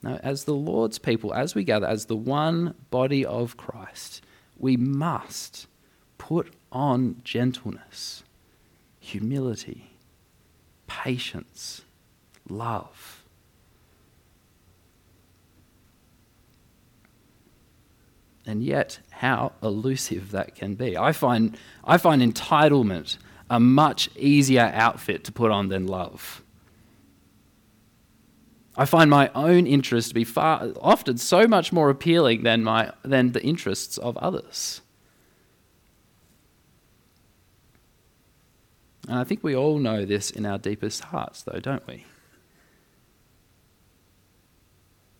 Now, 0.01 0.19
as 0.21 0.43
the 0.43 0.53
Lord's 0.53 0.99
people, 0.99 1.33
as 1.33 1.55
we 1.55 1.63
gather, 1.63 1.87
as 1.87 2.05
the 2.05 2.15
one 2.15 2.75
body 2.91 3.25
of 3.25 3.57
Christ, 3.57 4.23
we 4.57 4.77
must 4.77 5.65
put 6.19 6.53
on 6.71 7.21
gentleness, 7.23 8.23
humility, 8.99 9.91
patience, 10.85 11.81
love. 12.47 13.14
And 18.47 18.63
yet, 18.63 18.99
how 19.09 19.53
elusive 19.63 20.31
that 20.31 20.55
can 20.55 20.75
be. 20.75 20.95
I 20.95 21.11
find, 21.11 21.57
I 21.83 21.97
find 21.97 22.21
entitlement 22.21 23.17
a 23.49 23.59
much 23.59 24.09
easier 24.15 24.71
outfit 24.73 25.23
to 25.23 25.31
put 25.31 25.51
on 25.51 25.69
than 25.69 25.87
love. 25.87 26.43
I 28.77 28.85
find 28.85 29.09
my 29.09 29.31
own 29.33 29.67
interests 29.67 30.09
to 30.09 30.15
be 30.15 30.25
far, 30.25 30.73
often 30.81 31.17
so 31.17 31.47
much 31.47 31.71
more 31.71 31.89
appealing 31.89 32.43
than, 32.43 32.63
my, 32.63 32.91
than 33.03 33.31
the 33.31 33.41
interests 33.43 33.97
of 33.97 34.17
others. 34.17 34.81
And 39.07 39.17
I 39.17 39.23
think 39.23 39.43
we 39.43 39.55
all 39.55 39.79
know 39.79 40.05
this 40.05 40.29
in 40.29 40.45
our 40.45 40.57
deepest 40.57 41.05
hearts, 41.05 41.43
though, 41.43 41.59
don't 41.59 41.85
we? 41.87 42.05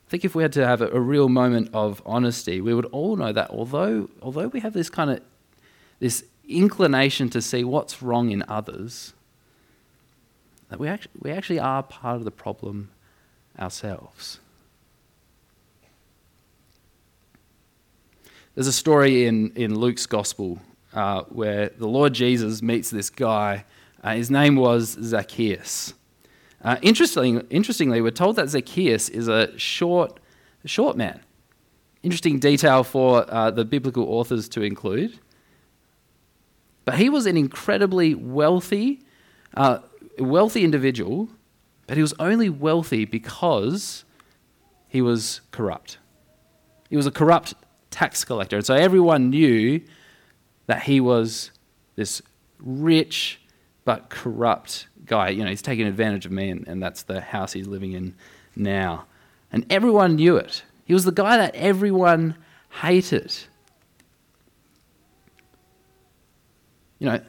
I 0.07 0.09
think 0.09 0.23
if 0.23 0.35
we 0.35 0.43
had 0.43 0.53
to 0.53 0.65
have 0.65 0.81
a, 0.81 0.89
a 0.89 0.99
real 0.99 1.29
moment 1.29 1.69
of 1.73 2.01
honesty, 2.05 2.61
we 2.61 2.73
would 2.73 2.85
all 2.85 3.15
know 3.15 3.31
that 3.31 3.49
although, 3.49 4.09
although 4.21 4.47
we 4.47 4.59
have 4.59 4.73
this 4.73 4.89
kind 4.89 5.09
of 5.09 5.21
this 5.99 6.23
inclination 6.47 7.29
to 7.29 7.41
see 7.41 7.63
what's 7.63 8.01
wrong 8.03 8.31
in 8.31 8.43
others, 8.47 9.13
that 10.69 10.79
we 10.79 10.87
actually, 10.87 11.11
we 11.21 11.31
actually 11.31 11.59
are 11.59 11.81
part 11.83 12.17
of 12.17 12.23
the 12.23 12.31
problem 12.31 12.89
ourselves. 13.57 14.39
There's 18.53 18.67
a 18.67 18.73
story 18.73 19.25
in, 19.25 19.51
in 19.55 19.77
Luke's 19.77 20.05
Gospel 20.05 20.59
uh, 20.93 21.23
where 21.23 21.69
the 21.69 21.87
Lord 21.87 22.13
Jesus 22.13 22.61
meets 22.61 22.89
this 22.89 23.09
guy. 23.09 23.65
Uh, 24.03 24.15
his 24.15 24.31
name 24.31 24.55
was 24.55 24.97
Zacchaeus. 25.01 25.93
Uh, 26.65 26.77
interestingly, 26.81 27.45
interestingly, 27.51 28.01
we're 28.01 28.09
told 28.09 28.35
that 28.37 28.49
Zacchaeus 28.49 29.07
is 29.09 29.27
a 29.27 29.55
short, 29.55 30.19
short 30.65 30.97
man. 30.97 31.19
Interesting 32.01 32.39
detail 32.39 32.83
for 32.83 33.23
uh, 33.31 33.51
the 33.51 33.63
biblical 33.63 34.03
authors 34.05 34.49
to 34.49 34.63
include. 34.63 35.19
But 36.83 36.95
he 36.95 37.07
was 37.07 37.27
an 37.27 37.37
incredibly 37.37 38.15
wealthy, 38.15 39.03
uh, 39.55 39.79
wealthy 40.17 40.63
individual, 40.63 41.29
but 41.85 41.97
he 41.97 42.01
was 42.01 42.15
only 42.17 42.49
wealthy 42.49 43.05
because 43.05 44.03
he 44.87 45.03
was 45.03 45.41
corrupt. 45.51 45.99
He 46.89 46.97
was 46.97 47.05
a 47.05 47.11
corrupt 47.11 47.53
tax 47.91 48.25
collector. 48.25 48.55
And 48.55 48.65
so 48.65 48.73
everyone 48.73 49.29
knew 49.29 49.81
that 50.65 50.83
he 50.83 50.99
was 50.99 51.51
this 51.95 52.23
rich 52.57 53.39
but 53.85 54.09
corrupt 54.09 54.87
guy. 55.05 55.29
You 55.29 55.43
know, 55.43 55.49
he's 55.49 55.61
taking 55.61 55.87
advantage 55.87 56.25
of 56.25 56.31
me, 56.31 56.49
and, 56.49 56.67
and 56.67 56.83
that's 56.83 57.03
the 57.03 57.21
house 57.21 57.53
he's 57.53 57.67
living 57.67 57.93
in 57.93 58.15
now. 58.55 59.05
And 59.51 59.65
everyone 59.69 60.17
knew 60.17 60.35
it. 60.35 60.63
He 60.83 60.93
was 60.93 61.05
the 61.05 61.11
guy 61.11 61.37
that 61.37 61.55
everyone 61.55 62.35
hated. 62.81 63.33
you 66.99 67.11
know, 67.11 67.19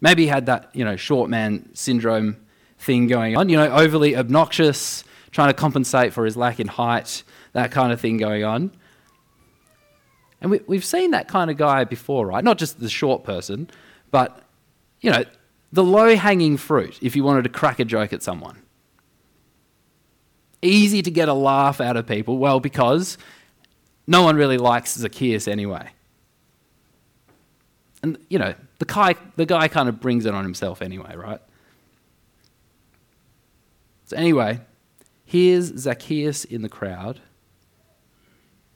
maybe 0.00 0.22
he 0.22 0.28
had 0.28 0.46
that, 0.46 0.70
you 0.74 0.84
know, 0.84 0.96
short 0.96 1.30
man 1.30 1.68
syndrome 1.74 2.36
thing 2.78 3.06
going 3.06 3.36
on, 3.36 3.48
you 3.48 3.56
know, 3.56 3.70
overly 3.70 4.16
obnoxious, 4.16 5.04
trying 5.30 5.48
to 5.48 5.54
compensate 5.54 6.12
for 6.12 6.24
his 6.24 6.36
lack 6.36 6.60
in 6.60 6.66
height, 6.66 7.22
that 7.52 7.70
kind 7.70 7.92
of 7.92 8.00
thing 8.00 8.16
going 8.16 8.44
on. 8.44 8.72
And 10.40 10.50
we, 10.50 10.60
we've 10.66 10.84
seen 10.84 11.10
that 11.10 11.28
kind 11.28 11.50
of 11.50 11.56
guy 11.56 11.84
before, 11.84 12.26
right? 12.26 12.42
Not 12.42 12.58
just 12.58 12.80
the 12.80 12.88
short 12.88 13.24
person, 13.24 13.70
but, 14.10 14.42
you 15.00 15.10
know, 15.10 15.24
the 15.72 15.84
low 15.84 16.16
hanging 16.16 16.56
fruit 16.56 16.98
if 17.00 17.14
you 17.14 17.24
wanted 17.24 17.42
to 17.44 17.50
crack 17.50 17.78
a 17.78 17.84
joke 17.84 18.12
at 18.12 18.22
someone. 18.22 18.62
Easy 20.62 21.00
to 21.02 21.10
get 21.10 21.28
a 21.28 21.34
laugh 21.34 21.80
out 21.80 21.96
of 21.96 22.06
people, 22.06 22.38
well, 22.38 22.60
because 22.60 23.16
no 24.06 24.22
one 24.22 24.36
really 24.36 24.58
likes 24.58 24.94
Zacchaeus 24.94 25.48
anyway. 25.48 25.90
And, 28.02 28.18
you 28.28 28.38
know, 28.38 28.54
the 28.78 28.84
guy, 28.84 29.14
the 29.36 29.46
guy 29.46 29.68
kind 29.68 29.88
of 29.88 30.00
brings 30.00 30.26
it 30.26 30.34
on 30.34 30.42
himself 30.44 30.82
anyway, 30.82 31.14
right? 31.14 31.40
So, 34.06 34.16
anyway, 34.16 34.60
here's 35.24 35.66
Zacchaeus 35.78 36.44
in 36.44 36.62
the 36.62 36.68
crowd, 36.68 37.20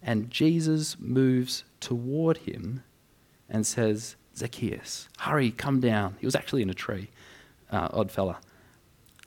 and 0.02 0.30
Jesus 0.30 0.98
moves 0.98 1.64
toward 1.80 2.38
him 2.38 2.84
and 3.48 3.66
says, 3.66 4.16
Zacchaeus, 4.36 5.08
hurry, 5.18 5.50
come 5.50 5.80
down. 5.80 6.16
He 6.20 6.26
was 6.26 6.34
actually 6.34 6.62
in 6.62 6.70
a 6.70 6.74
tree, 6.74 7.08
uh, 7.70 7.88
odd 7.92 8.10
fella. 8.10 8.38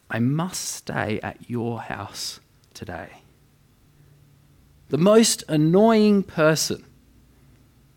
I 0.10 0.20
must 0.20 0.64
stay 0.64 1.20
at 1.22 1.50
your 1.50 1.82
house 1.82 2.40
today. 2.74 3.22
The 4.90 4.98
most 4.98 5.44
annoying 5.48 6.24
person 6.24 6.84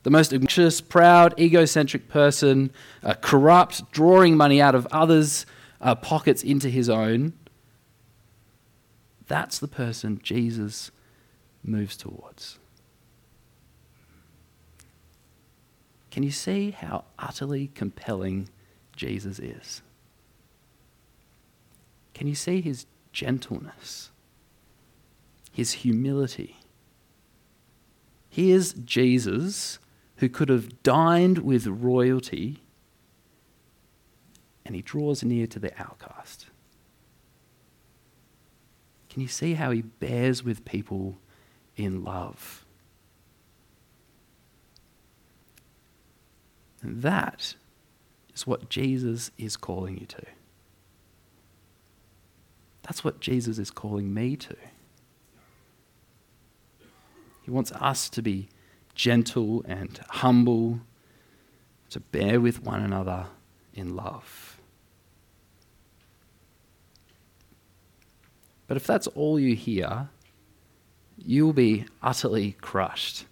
the 0.03 0.11
most 0.11 0.33
anxious, 0.33 0.81
proud, 0.81 1.39
egocentric 1.39 2.09
person, 2.09 2.71
uh, 3.03 3.15
corrupt, 3.21 3.91
drawing 3.93 4.37
money 4.37 4.61
out 4.61 4.75
of 4.75 4.87
others' 4.91 5.45
uh, 5.81 5.95
pockets 5.95 6.43
into 6.43 6.71
his 6.71 6.89
own. 6.89 7.35
That's 9.27 9.59
the 9.59 9.69
person 9.69 10.21
Jesus 10.23 10.91
moves 11.63 11.97
towards. 11.97 12.59
Can 16.11 16.23
you 16.23 16.31
see 16.31 16.73
how 16.73 17.05
utterly 17.19 17.69
compelling 17.75 18.49
Jesus 18.97 19.39
is? 19.39 19.83
Can 22.15 22.27
you 22.27 22.35
see 22.35 22.61
his 22.61 22.87
gentleness, 23.13 24.11
his 25.53 25.73
humility? 25.73 26.57
Here's 28.29 28.73
Jesus 28.73 29.79
who 30.17 30.29
could 30.29 30.49
have 30.49 30.83
dined 30.83 31.39
with 31.39 31.67
royalty, 31.67 32.59
and 34.65 34.75
he 34.75 34.83
draws 34.83 35.25
near 35.25 35.47
to 35.47 35.59
the 35.59 35.73
outcast. 35.81 36.47
Can 39.09 39.23
you 39.23 39.29
see 39.29 39.55
how 39.55 39.71
he 39.71 39.83
bears 39.83 40.45
with 40.45 40.65
people 40.65 41.17
in 41.77 42.05
love? 42.05 42.65
And 46.83 47.03
that 47.03 47.55
is 48.35 48.47
what 48.47 48.69
Jesus 48.69 49.31
is 49.37 49.57
calling 49.57 49.99
you 49.99 50.07
to. 50.07 50.23
That's 52.83 53.05
what 53.05 53.21
Jesus 53.21 53.59
is 53.59 53.71
calling 53.71 54.13
me 54.13 54.37
to. 54.37 54.57
He 57.43 57.51
wants 57.51 57.73
us 57.73 58.09
to 58.11 58.23
be 58.23 58.49
gentle 58.95 59.65
and 59.67 60.01
humble, 60.09 60.81
to 61.91 62.01
bear 62.01 62.41
with 62.41 62.63
one 62.63 62.83
another 62.83 63.27
in 63.75 63.95
love. 63.97 64.59
But 68.67 68.77
if 68.77 68.87
that's 68.87 69.09
all 69.09 69.39
you 69.41 69.57
hear, 69.57 70.09
you'll 71.19 71.53
be 71.53 71.87
utterly 72.03 72.53
crushed. 72.61 73.25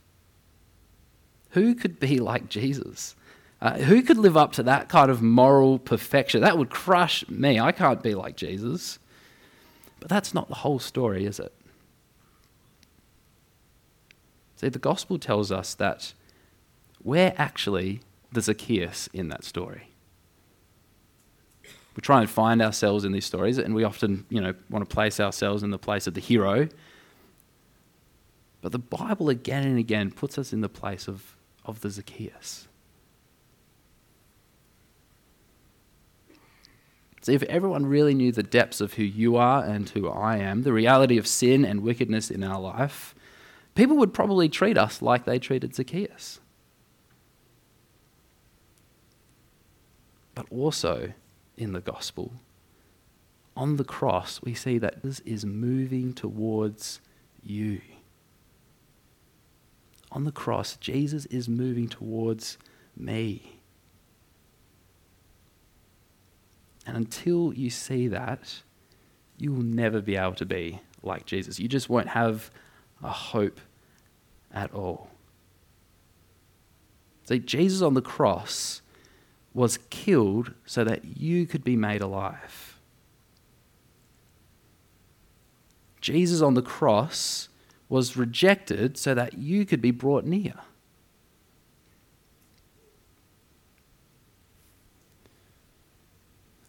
Who 1.51 1.75
could 1.75 2.01
be 2.01 2.19
like 2.19 2.49
Jesus? 2.49 3.15
Uh, 3.61 3.79
who 3.79 4.03
could 4.03 4.19
live 4.19 4.37
up 4.37 4.53
to 4.53 4.63
that 4.63 4.89
kind 4.89 5.11
of 5.11 5.21
moral 5.21 5.79
perfection? 5.79 6.43
That 6.43 6.59
would 6.59 6.71
crush 6.71 7.29
me. 7.29 7.59
I 7.59 7.73
can't 7.73 8.03
be 8.03 8.15
like 8.15 8.37
Jesus. 8.37 8.99
But 9.99 10.09
that's 10.09 10.33
not 10.33 10.49
the 10.49 10.55
whole 10.57 10.79
story, 10.79 11.25
is 11.25 11.41
it? 11.41 11.53
See, 14.57 14.69
the 14.69 14.79
gospel 14.79 15.19
tells 15.19 15.51
us 15.51 15.75
that 15.75 16.13
we're 17.03 17.35
actually 17.37 18.01
the 18.33 18.41
Zacchaeus 18.41 19.09
in 19.13 19.29
that 19.29 19.45
story. 19.45 19.89
We 21.97 22.01
try 22.01 22.21
and 22.21 22.31
find 22.31 22.63
ourselves 22.63 23.05
in 23.05 23.11
these 23.11 23.25
stories, 23.25 23.59
and 23.59 23.75
we 23.75 23.83
often, 23.83 24.25
you 24.31 24.41
know, 24.41 24.55
want 24.71 24.89
to 24.89 24.95
place 24.95 25.19
ourselves 25.19 25.65
in 25.65 25.71
the 25.71 25.79
place 25.79 26.07
of 26.07 26.15
the 26.15 26.21
hero. 26.21 26.69
But 28.61 28.71
the 28.71 28.79
Bible 28.79 29.29
again 29.29 29.65
and 29.67 29.79
again 29.79 30.13
puts 30.13 30.39
us 30.39 30.53
in 30.53 30.61
the 30.61 30.69
place 30.69 31.09
of, 31.09 31.35
of 31.65 31.81
the 31.81 31.91
Zacchaeus. 31.91 32.68
If 37.29 37.43
everyone 37.45 37.87
really 37.87 38.15
knew 38.15 38.33
the 38.33 38.43
depths 38.43 38.81
of 38.81 38.95
who 38.95 39.03
you 39.03 39.37
are 39.37 39.65
and 39.65 39.89
who 39.89 40.09
I 40.09 40.39
am, 40.39 40.63
the 40.63 40.73
reality 40.73 41.19
of 41.19 41.27
sin 41.27 41.65
and 41.65 41.83
wickedness 41.83 42.31
in 42.31 42.43
our 42.43 42.61
life, 42.61 43.15
people 43.75 43.97
would 43.97 44.15
probably 44.15 44.49
treat 44.49 44.79
us 44.79 45.03
like 45.03 45.25
they 45.25 45.39
treated 45.39 45.75
Zacchaeus. 45.75 46.41
But 50.35 50.47
also 50.51 51.13
in 51.57 51.73
the 51.73 51.81
gospel, 51.81 52.33
on 53.57 53.77
the 53.77 53.85
cross, 53.85 54.41
we 54.43 54.55
see 54.55 54.79
that 54.79 55.03
this 55.03 55.19
is 55.21 55.45
moving 55.45 56.13
towards 56.13 57.01
you. 57.43 57.81
On 60.13 60.25
the 60.25 60.33
cross, 60.33 60.77
Jesus 60.77 61.27
is 61.27 61.49
moving 61.49 61.89
towards 61.89 62.57
me. 62.97 63.58
And 66.89 66.97
until 66.97 67.53
you 67.53 67.69
see 67.69 68.09
that, 68.09 68.63
you 69.37 69.53
will 69.53 69.63
never 69.63 70.01
be 70.01 70.17
able 70.17 70.35
to 70.37 70.47
be 70.47 70.81
like 71.03 71.27
Jesus. 71.27 71.61
You 71.61 71.69
just 71.69 71.91
won't 71.91 72.09
have 72.09 72.51
a 73.03 73.11
hope 73.11 73.61
at 74.55 74.73
all. 74.73 75.11
See, 77.25 77.41
Jesus 77.41 77.83
on 77.83 77.93
the 77.93 78.01
cross 78.01 78.81
was 79.53 79.79
killed 79.91 80.55
so 80.65 80.83
that 80.83 81.05
you 81.05 81.45
could 81.45 81.63
be 81.63 81.77
made 81.77 82.01
alive. 82.01 82.79
Jesus 86.01 86.41
on 86.41 86.55
the 86.55 86.63
cross 86.63 87.51
was 87.91 88.17
rejected 88.17 88.97
so 88.97 89.13
that 89.15 89.35
you 89.35 89.67
could 89.67 89.83
be 89.83 89.91
brought 89.91 90.25
near. 90.25 90.55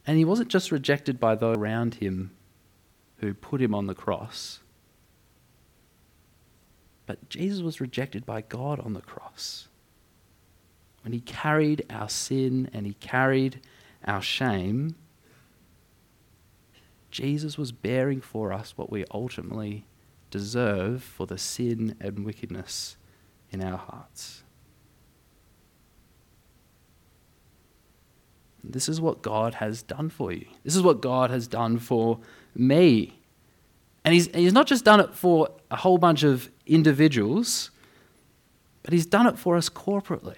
And 0.05 0.17
he 0.17 0.25
wasn't 0.25 0.49
just 0.49 0.71
rejected 0.71 1.19
by 1.19 1.35
those 1.35 1.57
around 1.57 1.95
him 1.95 2.31
who 3.17 3.33
put 3.33 3.61
him 3.61 3.75
on 3.75 3.87
the 3.87 3.95
cross, 3.95 4.59
but 7.05 7.29
Jesus 7.29 7.61
was 7.61 7.81
rejected 7.81 8.25
by 8.25 8.41
God 8.41 8.79
on 8.79 8.93
the 8.93 9.01
cross. 9.01 9.67
When 11.03 11.13
he 11.13 11.19
carried 11.21 11.85
our 11.89 12.09
sin 12.09 12.69
and 12.73 12.85
he 12.85 12.93
carried 12.93 13.61
our 14.05 14.21
shame, 14.21 14.95
Jesus 17.11 17.57
was 17.57 17.71
bearing 17.71 18.21
for 18.21 18.53
us 18.53 18.77
what 18.77 18.91
we 18.91 19.05
ultimately 19.11 19.85
deserve 20.29 21.03
for 21.03 21.25
the 21.25 21.37
sin 21.37 21.95
and 21.99 22.25
wickedness 22.25 22.95
in 23.51 23.63
our 23.63 23.77
hearts. 23.77 24.43
This 28.63 28.89
is 28.89 28.99
what 28.99 29.21
God 29.21 29.55
has 29.55 29.81
done 29.81 30.09
for 30.09 30.31
you. 30.31 30.45
This 30.63 30.75
is 30.75 30.81
what 30.81 31.01
God 31.01 31.29
has 31.29 31.47
done 31.47 31.79
for 31.79 32.19
me. 32.55 33.19
And 34.03 34.13
he's, 34.13 34.27
he's 34.27 34.53
not 34.53 34.67
just 34.67 34.85
done 34.85 34.99
it 34.99 35.13
for 35.13 35.49
a 35.71 35.75
whole 35.75 35.97
bunch 35.97 36.23
of 36.23 36.49
individuals, 36.65 37.71
but 38.83 38.93
He's 38.93 39.05
done 39.05 39.27
it 39.27 39.37
for 39.37 39.55
us 39.55 39.69
corporately 39.69 40.37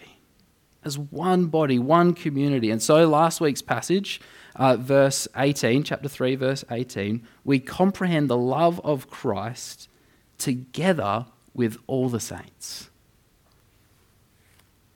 as 0.84 0.97
one 0.97 1.45
body, 1.45 1.79
one 1.79 2.13
community. 2.13 2.71
And 2.71 2.81
so, 2.81 3.07
last 3.07 3.39
week's 3.39 3.62
passage, 3.62 4.19
uh, 4.55 4.75
verse 4.77 5.27
18, 5.38 5.84
chapter 5.84 6.10
3, 6.10 6.36
verse 6.36 6.65
18, 6.69 7.25
we 7.45 7.60
comprehend 7.60 8.29
the 8.29 8.38
love 8.38 8.81
of 8.84 9.10
Christ 9.10 9.88
together 10.38 11.27
with 11.53 11.77
all 11.88 12.10
the 12.10 12.19
saints. 12.19 12.89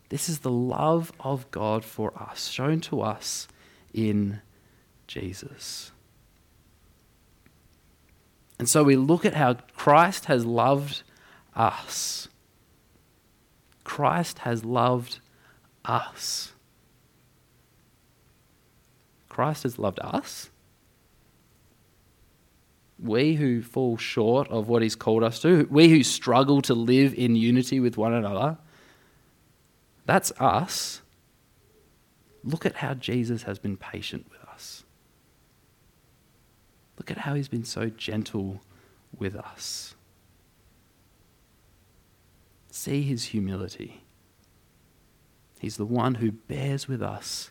This 0.10 0.30
is 0.30 0.40
the 0.40 0.52
love 0.52 1.12
of 1.20 1.50
God 1.52 1.84
for 1.84 2.14
us, 2.22 2.48
shown 2.48 2.80
to 2.82 3.02
us 3.02 3.48
in 3.94 4.42
Jesus. 5.08 5.92
And 8.60 8.70
so 8.70 8.84
we 8.84 8.96
look 8.96 9.26
at 9.26 9.34
how 9.34 9.56
Christ 9.76 10.26
has 10.26 10.46
loved 10.46 11.04
us. 11.56 12.28
Christ 13.84 14.40
has 14.40 14.64
loved 14.64 15.20
us. 15.84 16.54
Christ 19.30 19.64
has 19.64 19.78
loved 19.78 20.00
us. 20.00 20.50
We 22.98 23.36
who 23.36 23.62
fall 23.62 23.98
short 23.98 24.50
of 24.50 24.70
what 24.70 24.82
He's 24.82 24.96
called 24.96 25.24
us 25.24 25.40
to, 25.42 25.68
we 25.70 25.90
who 25.90 26.02
struggle 26.04 26.62
to 26.64 26.74
live 26.74 27.14
in 27.14 27.36
unity 27.36 27.82
with 27.82 27.98
one 27.98 28.14
another, 28.14 28.58
that's 30.06 30.32
us. 30.40 31.02
Look 32.44 32.66
at 32.66 32.76
how 32.76 32.94
Jesus 32.94 33.44
has 33.44 33.60
been 33.60 33.78
patient 33.78 34.28
with 34.30 34.42
us. 34.50 34.84
Look 36.98 37.12
at 37.12 37.20
how 37.20 37.34
He's 37.34 37.48
been 37.48 37.66
so 37.66 37.90
gentle 37.90 38.62
with 39.18 39.36
us. 39.36 39.96
See 42.72 43.02
His 43.02 43.26
humility. 43.26 44.04
He's 45.60 45.78
the 45.78 45.86
one 45.86 46.16
who 46.16 46.32
bears 46.32 46.88
with 46.88 47.02
us 47.02 47.50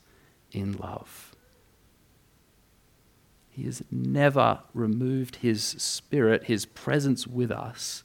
in 0.53 0.75
love. 0.75 1.35
He 3.55 3.65
has 3.65 3.85
never 3.91 4.61
removed 4.73 5.37
his 5.37 5.63
spirit, 5.63 6.45
his 6.45 6.67
presence 6.67 7.25
with 7.25 7.53
us, 7.53 8.03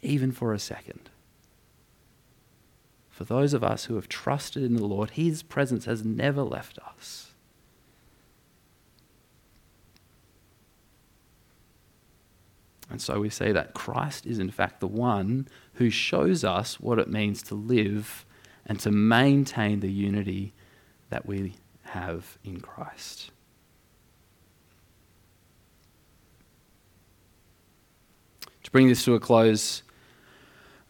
even 0.00 0.30
for 0.30 0.52
a 0.52 0.60
second. 0.60 1.10
For 3.14 3.22
those 3.22 3.54
of 3.54 3.62
us 3.62 3.84
who 3.84 3.94
have 3.94 4.08
trusted 4.08 4.64
in 4.64 4.74
the 4.74 4.84
Lord, 4.84 5.10
his 5.10 5.44
presence 5.44 5.84
has 5.84 6.04
never 6.04 6.42
left 6.42 6.80
us. 6.80 7.30
And 12.90 13.00
so 13.00 13.20
we 13.20 13.30
say 13.30 13.52
that 13.52 13.72
Christ 13.72 14.26
is, 14.26 14.40
in 14.40 14.50
fact, 14.50 14.80
the 14.80 14.88
one 14.88 15.46
who 15.74 15.90
shows 15.90 16.42
us 16.42 16.80
what 16.80 16.98
it 16.98 17.08
means 17.08 17.40
to 17.44 17.54
live 17.54 18.26
and 18.66 18.80
to 18.80 18.90
maintain 18.90 19.78
the 19.78 19.92
unity 19.92 20.52
that 21.10 21.24
we 21.24 21.54
have 21.84 22.36
in 22.42 22.60
Christ. 22.60 23.30
To 28.64 28.70
bring 28.72 28.88
this 28.88 29.04
to 29.04 29.14
a 29.14 29.20
close, 29.20 29.84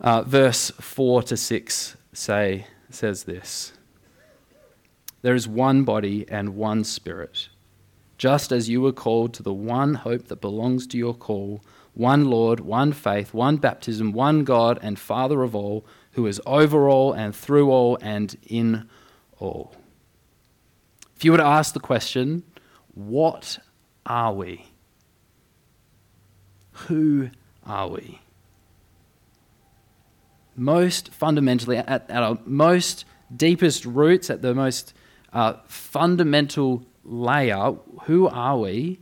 uh, 0.01 0.23
verse 0.23 0.71
4 0.71 1.25
to 1.25 1.37
6 1.37 1.97
say, 2.15 2.67
says 2.91 3.25
this 3.25 3.73
There 5.23 5.35
is 5.35 5.47
one 5.47 5.85
body 5.85 6.25
and 6.29 6.57
one 6.57 6.85
spirit, 6.85 7.49
just 8.17 8.53
as 8.53 8.69
you 8.69 8.81
were 8.81 8.93
called 8.93 9.35
to 9.35 9.43
the 9.43 9.53
one 9.53 9.95
hope 9.95 10.29
that 10.29 10.41
belongs 10.41 10.87
to 10.89 10.99
your 10.99 11.15
call 11.15 11.61
one 11.95 12.25
Lord, 12.25 12.61
one 12.61 12.93
faith, 12.93 13.33
one 13.33 13.57
baptism, 13.57 14.13
one 14.13 14.45
God 14.45 14.79
and 14.83 14.99
Father 14.99 15.43
of 15.43 15.55
all 15.55 15.85
who 16.13 16.27
is 16.27 16.41
over 16.45 16.89
all 16.89 17.13
and 17.13 17.35
through 17.35 17.71
all 17.71 17.97
and 18.01 18.37
in 18.47 18.89
all. 19.39 19.75
If 21.17 21.25
you 21.25 21.33
were 21.33 21.39
to 21.39 21.45
ask 21.45 21.73
the 21.73 21.81
question, 21.81 22.43
what 22.95 23.59
are 24.05 24.33
we? 24.33 24.67
Who 26.73 27.31
are 27.65 27.89
we? 27.89 28.21
Most 30.57 31.13
fundamentally, 31.13 31.77
at, 31.77 31.89
at 31.89 32.23
our 32.23 32.39
most 32.45 33.05
deepest 33.35 33.85
roots, 33.85 34.31
at 34.31 34.43
the 34.43 34.55
most 34.55 34.95
uh, 35.33 35.55
fundamental 35.67 36.85
layer, 37.03 37.75
who 38.05 38.29
are 38.29 38.59
we? 38.59 39.01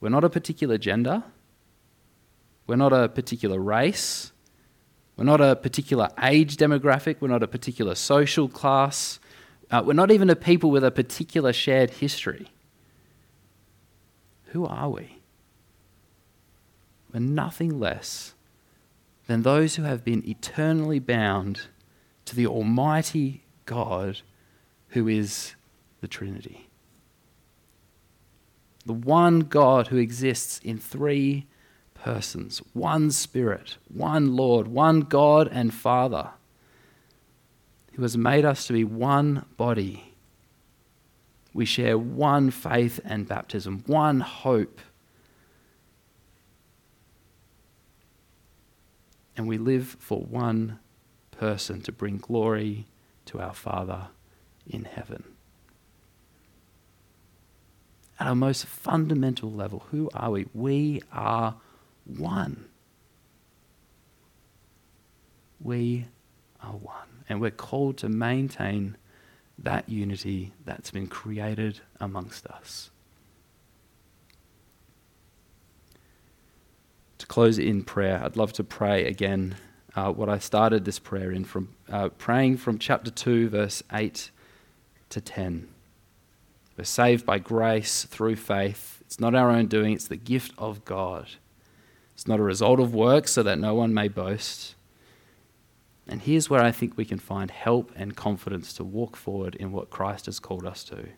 We're 0.00 0.10
not 0.10 0.24
a 0.24 0.30
particular 0.30 0.78
gender. 0.78 1.24
We're 2.66 2.76
not 2.76 2.92
a 2.92 3.08
particular 3.08 3.58
race. 3.58 4.32
We're 5.16 5.24
not 5.24 5.40
a 5.40 5.56
particular 5.56 6.10
age 6.22 6.56
demographic. 6.56 7.16
We're 7.20 7.28
not 7.28 7.42
a 7.42 7.48
particular 7.48 7.96
social 7.96 8.48
class. 8.48 9.18
Uh, 9.70 9.82
we're 9.84 9.94
not 9.94 10.10
even 10.10 10.30
a 10.30 10.36
people 10.36 10.70
with 10.70 10.84
a 10.84 10.90
particular 10.90 11.52
shared 11.52 11.90
history. 11.90 12.48
Who 14.52 14.64
are 14.66 14.88
we? 14.88 15.18
We're 17.12 17.20
nothing 17.20 17.80
less 17.80 18.34
than 19.28 19.42
those 19.42 19.76
who 19.76 19.82
have 19.84 20.02
been 20.02 20.26
eternally 20.28 20.98
bound 20.98 21.68
to 22.24 22.34
the 22.34 22.46
Almighty 22.46 23.44
God 23.66 24.22
who 24.88 25.06
is 25.06 25.54
the 26.00 26.08
Trinity. 26.08 26.68
The 28.86 28.94
one 28.94 29.40
God 29.40 29.88
who 29.88 29.98
exists 29.98 30.60
in 30.64 30.78
three 30.78 31.46
persons, 31.92 32.62
one 32.72 33.10
Spirit, 33.10 33.76
one 33.92 34.34
Lord, 34.34 34.66
one 34.66 35.00
God 35.00 35.46
and 35.52 35.74
Father, 35.74 36.30
who 37.92 38.02
has 38.02 38.16
made 38.16 38.46
us 38.46 38.66
to 38.66 38.72
be 38.72 38.84
one 38.84 39.44
body. 39.58 40.14
We 41.52 41.66
share 41.66 41.98
one 41.98 42.50
faith 42.50 42.98
and 43.04 43.28
baptism, 43.28 43.82
one 43.86 44.20
hope. 44.20 44.80
And 49.38 49.46
we 49.46 49.56
live 49.56 49.96
for 50.00 50.18
one 50.18 50.80
person 51.30 51.80
to 51.82 51.92
bring 51.92 52.18
glory 52.18 52.86
to 53.26 53.38
our 53.38 53.54
Father 53.54 54.08
in 54.68 54.84
heaven. 54.84 55.22
At 58.18 58.26
our 58.26 58.34
most 58.34 58.66
fundamental 58.66 59.52
level, 59.52 59.84
who 59.92 60.10
are 60.12 60.32
we? 60.32 60.46
We 60.52 61.02
are 61.12 61.54
one. 62.04 62.64
We 65.60 66.06
are 66.60 66.72
one. 66.72 67.22
And 67.28 67.40
we're 67.40 67.52
called 67.52 67.96
to 67.98 68.08
maintain 68.08 68.96
that 69.56 69.88
unity 69.88 70.52
that's 70.64 70.90
been 70.90 71.06
created 71.06 71.78
amongst 72.00 72.44
us. 72.48 72.90
Close 77.28 77.58
in 77.58 77.84
prayer, 77.84 78.20
I'd 78.24 78.36
love 78.36 78.52
to 78.54 78.64
pray 78.64 79.06
again 79.06 79.56
uh, 79.94 80.10
what 80.12 80.28
I 80.28 80.38
started 80.38 80.84
this 80.84 80.98
prayer 80.98 81.30
in 81.30 81.44
from 81.44 81.74
uh, 81.90 82.08
praying 82.10 82.56
from 82.56 82.78
chapter 82.78 83.10
2, 83.10 83.50
verse 83.50 83.82
8 83.92 84.30
to 85.10 85.20
10. 85.20 85.68
We're 86.76 86.84
saved 86.84 87.26
by 87.26 87.38
grace 87.38 88.04
through 88.04 88.36
faith. 88.36 89.02
It's 89.02 89.20
not 89.20 89.34
our 89.34 89.50
own 89.50 89.66
doing, 89.66 89.92
it's 89.92 90.08
the 90.08 90.16
gift 90.16 90.52
of 90.58 90.84
God. 90.84 91.28
It's 92.14 92.26
not 92.26 92.40
a 92.40 92.44
result 92.44 92.80
of 92.80 92.94
works, 92.94 93.32
so 93.32 93.42
that 93.42 93.58
no 93.58 93.74
one 93.74 93.94
may 93.94 94.08
boast. 94.08 94.74
And 96.08 96.22
here's 96.22 96.48
where 96.48 96.62
I 96.62 96.72
think 96.72 96.96
we 96.96 97.04
can 97.04 97.18
find 97.18 97.50
help 97.50 97.92
and 97.94 98.16
confidence 98.16 98.72
to 98.74 98.84
walk 98.84 99.16
forward 99.16 99.54
in 99.56 99.72
what 99.72 99.90
Christ 99.90 100.26
has 100.26 100.40
called 100.40 100.64
us 100.64 100.82
to. 100.84 101.08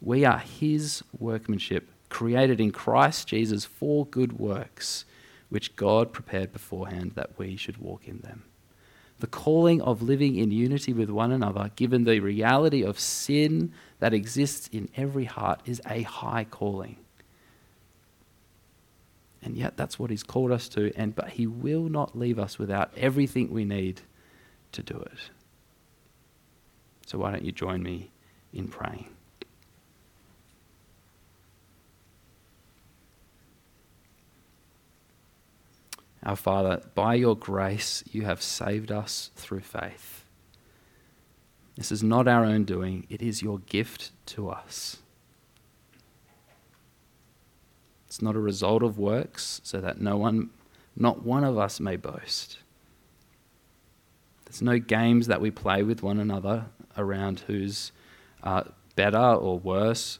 We 0.00 0.24
are 0.24 0.38
His 0.38 1.02
workmanship, 1.18 1.88
created 2.08 2.60
in 2.60 2.72
Christ 2.72 3.28
Jesus 3.28 3.64
for 3.64 4.04
good 4.06 4.38
works, 4.38 5.04
which 5.52 5.76
God 5.76 6.14
prepared 6.14 6.50
beforehand 6.50 7.12
that 7.14 7.38
we 7.38 7.56
should 7.56 7.76
walk 7.76 8.08
in 8.08 8.20
them. 8.20 8.44
The 9.20 9.26
calling 9.26 9.82
of 9.82 10.00
living 10.00 10.36
in 10.36 10.50
unity 10.50 10.94
with 10.94 11.10
one 11.10 11.30
another, 11.30 11.70
given 11.76 12.04
the 12.04 12.20
reality 12.20 12.82
of 12.82 12.98
sin 12.98 13.70
that 14.00 14.14
exists 14.14 14.66
in 14.72 14.88
every 14.96 15.26
heart, 15.26 15.60
is 15.66 15.82
a 15.86 16.02
high 16.02 16.44
calling. 16.44 16.96
And 19.42 19.54
yet 19.58 19.76
that's 19.76 19.98
what 19.98 20.08
he's 20.08 20.22
called 20.22 20.50
us 20.50 20.70
to, 20.70 20.90
and 20.96 21.14
but 21.14 21.28
he 21.28 21.46
will 21.46 21.90
not 21.90 22.18
leave 22.18 22.38
us 22.38 22.58
without 22.58 22.90
everything 22.96 23.52
we 23.52 23.66
need 23.66 24.00
to 24.72 24.82
do 24.82 24.96
it. 24.96 25.30
So 27.06 27.18
why 27.18 27.30
don't 27.30 27.44
you 27.44 27.52
join 27.52 27.82
me 27.82 28.10
in 28.54 28.68
praying? 28.68 29.08
Our 36.24 36.36
Father, 36.36 36.82
by 36.94 37.14
your 37.14 37.36
grace, 37.36 38.04
you 38.10 38.22
have 38.22 38.42
saved 38.42 38.92
us 38.92 39.30
through 39.34 39.60
faith. 39.60 40.24
This 41.76 41.90
is 41.90 42.02
not 42.02 42.28
our 42.28 42.44
own 42.44 42.64
doing, 42.64 43.06
it 43.08 43.22
is 43.22 43.42
your 43.42 43.58
gift 43.60 44.12
to 44.26 44.48
us. 44.50 44.98
It's 48.06 48.22
not 48.22 48.36
a 48.36 48.40
result 48.40 48.82
of 48.82 48.98
works, 48.98 49.60
so 49.64 49.80
that 49.80 50.00
no 50.00 50.16
one, 50.18 50.50
not 50.94 51.24
one 51.24 51.44
of 51.44 51.56
us 51.58 51.80
may 51.80 51.96
boast. 51.96 52.58
There's 54.44 54.60
no 54.60 54.78
games 54.78 55.28
that 55.28 55.40
we 55.40 55.50
play 55.50 55.82
with 55.82 56.02
one 56.02 56.20
another 56.20 56.66
around 56.98 57.40
who's 57.46 57.90
uh, 58.42 58.64
better 58.96 59.16
or 59.16 59.58
worse. 59.58 60.18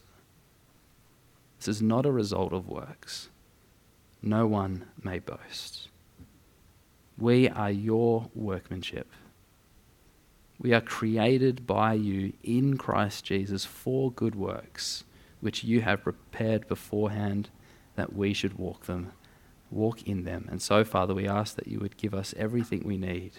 This 1.59 1.69
is 1.69 1.83
not 1.83 2.07
a 2.07 2.11
result 2.11 2.55
of 2.55 2.67
works. 2.67 3.29
No 4.23 4.47
one 4.47 4.87
may 5.03 5.19
boast. 5.19 5.91
We 7.19 7.49
are 7.49 7.71
your 7.71 8.31
workmanship. 8.35 9.11
We 10.59 10.73
are 10.73 10.81
created 10.81 11.67
by 11.67 11.95
you 11.95 12.33
in 12.43 12.77
Christ 12.79 13.25
Jesus 13.25 13.65
for 13.65 14.13
good 14.13 14.35
works, 14.35 15.05
which 15.41 15.65
you 15.65 15.81
have 15.81 16.05
prepared 16.05 16.69
beforehand 16.69 17.51
that 17.97 18.15
we 18.15 18.33
should 18.33 18.59
walk 18.59 18.87
them, 18.87 19.13
walk 19.71 20.03
in 20.05 20.25
them. 20.25 20.47
And 20.51 20.63
so, 20.63 20.85
Father, 20.85 21.15
we 21.15 21.27
ask 21.27 21.57
that 21.57 21.67
you 21.67 21.81
would 21.81 21.97
give 21.97 22.15
us 22.15 22.35
everything 22.37 22.83
we 22.85 22.97
need. 22.97 23.33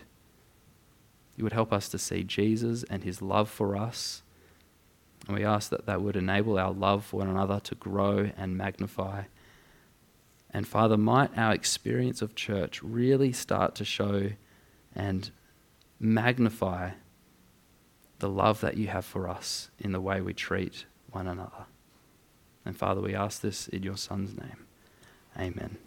You 1.35 1.43
would 1.43 1.53
help 1.53 1.73
us 1.73 1.89
to 1.89 1.97
see 1.97 2.23
Jesus 2.23 2.83
and 2.89 3.03
his 3.03 3.21
love 3.21 3.49
for 3.49 3.75
us. 3.75 4.21
And 5.27 5.37
we 5.37 5.45
ask 5.45 5.69
that 5.69 5.85
that 5.85 6.01
would 6.01 6.15
enable 6.15 6.59
our 6.59 6.71
love 6.71 7.05
for 7.05 7.17
one 7.17 7.29
another 7.29 7.59
to 7.61 7.75
grow 7.75 8.29
and 8.37 8.57
magnify. 8.57 9.23
And 10.53 10.67
Father, 10.67 10.97
might 10.97 11.35
our 11.37 11.53
experience 11.53 12.21
of 12.21 12.35
church 12.35 12.81
really 12.83 13.31
start 13.33 13.73
to 13.75 13.85
show 13.85 14.29
and 14.95 15.31
magnify 15.99 16.91
the 18.19 18.29
love 18.29 18.61
that 18.61 18.77
you 18.77 18.87
have 18.87 19.03
for 19.05 19.27
us 19.27 19.69
in 19.79 19.91
the 19.91 19.99
way 19.99 20.21
we 20.21 20.33
treat 20.33 20.85
one 21.11 21.27
another. 21.27 21.65
And 22.65 22.77
Father, 22.77 23.01
we 23.01 23.15
ask 23.15 23.41
this 23.41 23.67
in 23.67 23.83
your 23.83 23.97
Son's 23.97 24.37
name. 24.37 24.65
Amen. 25.37 25.77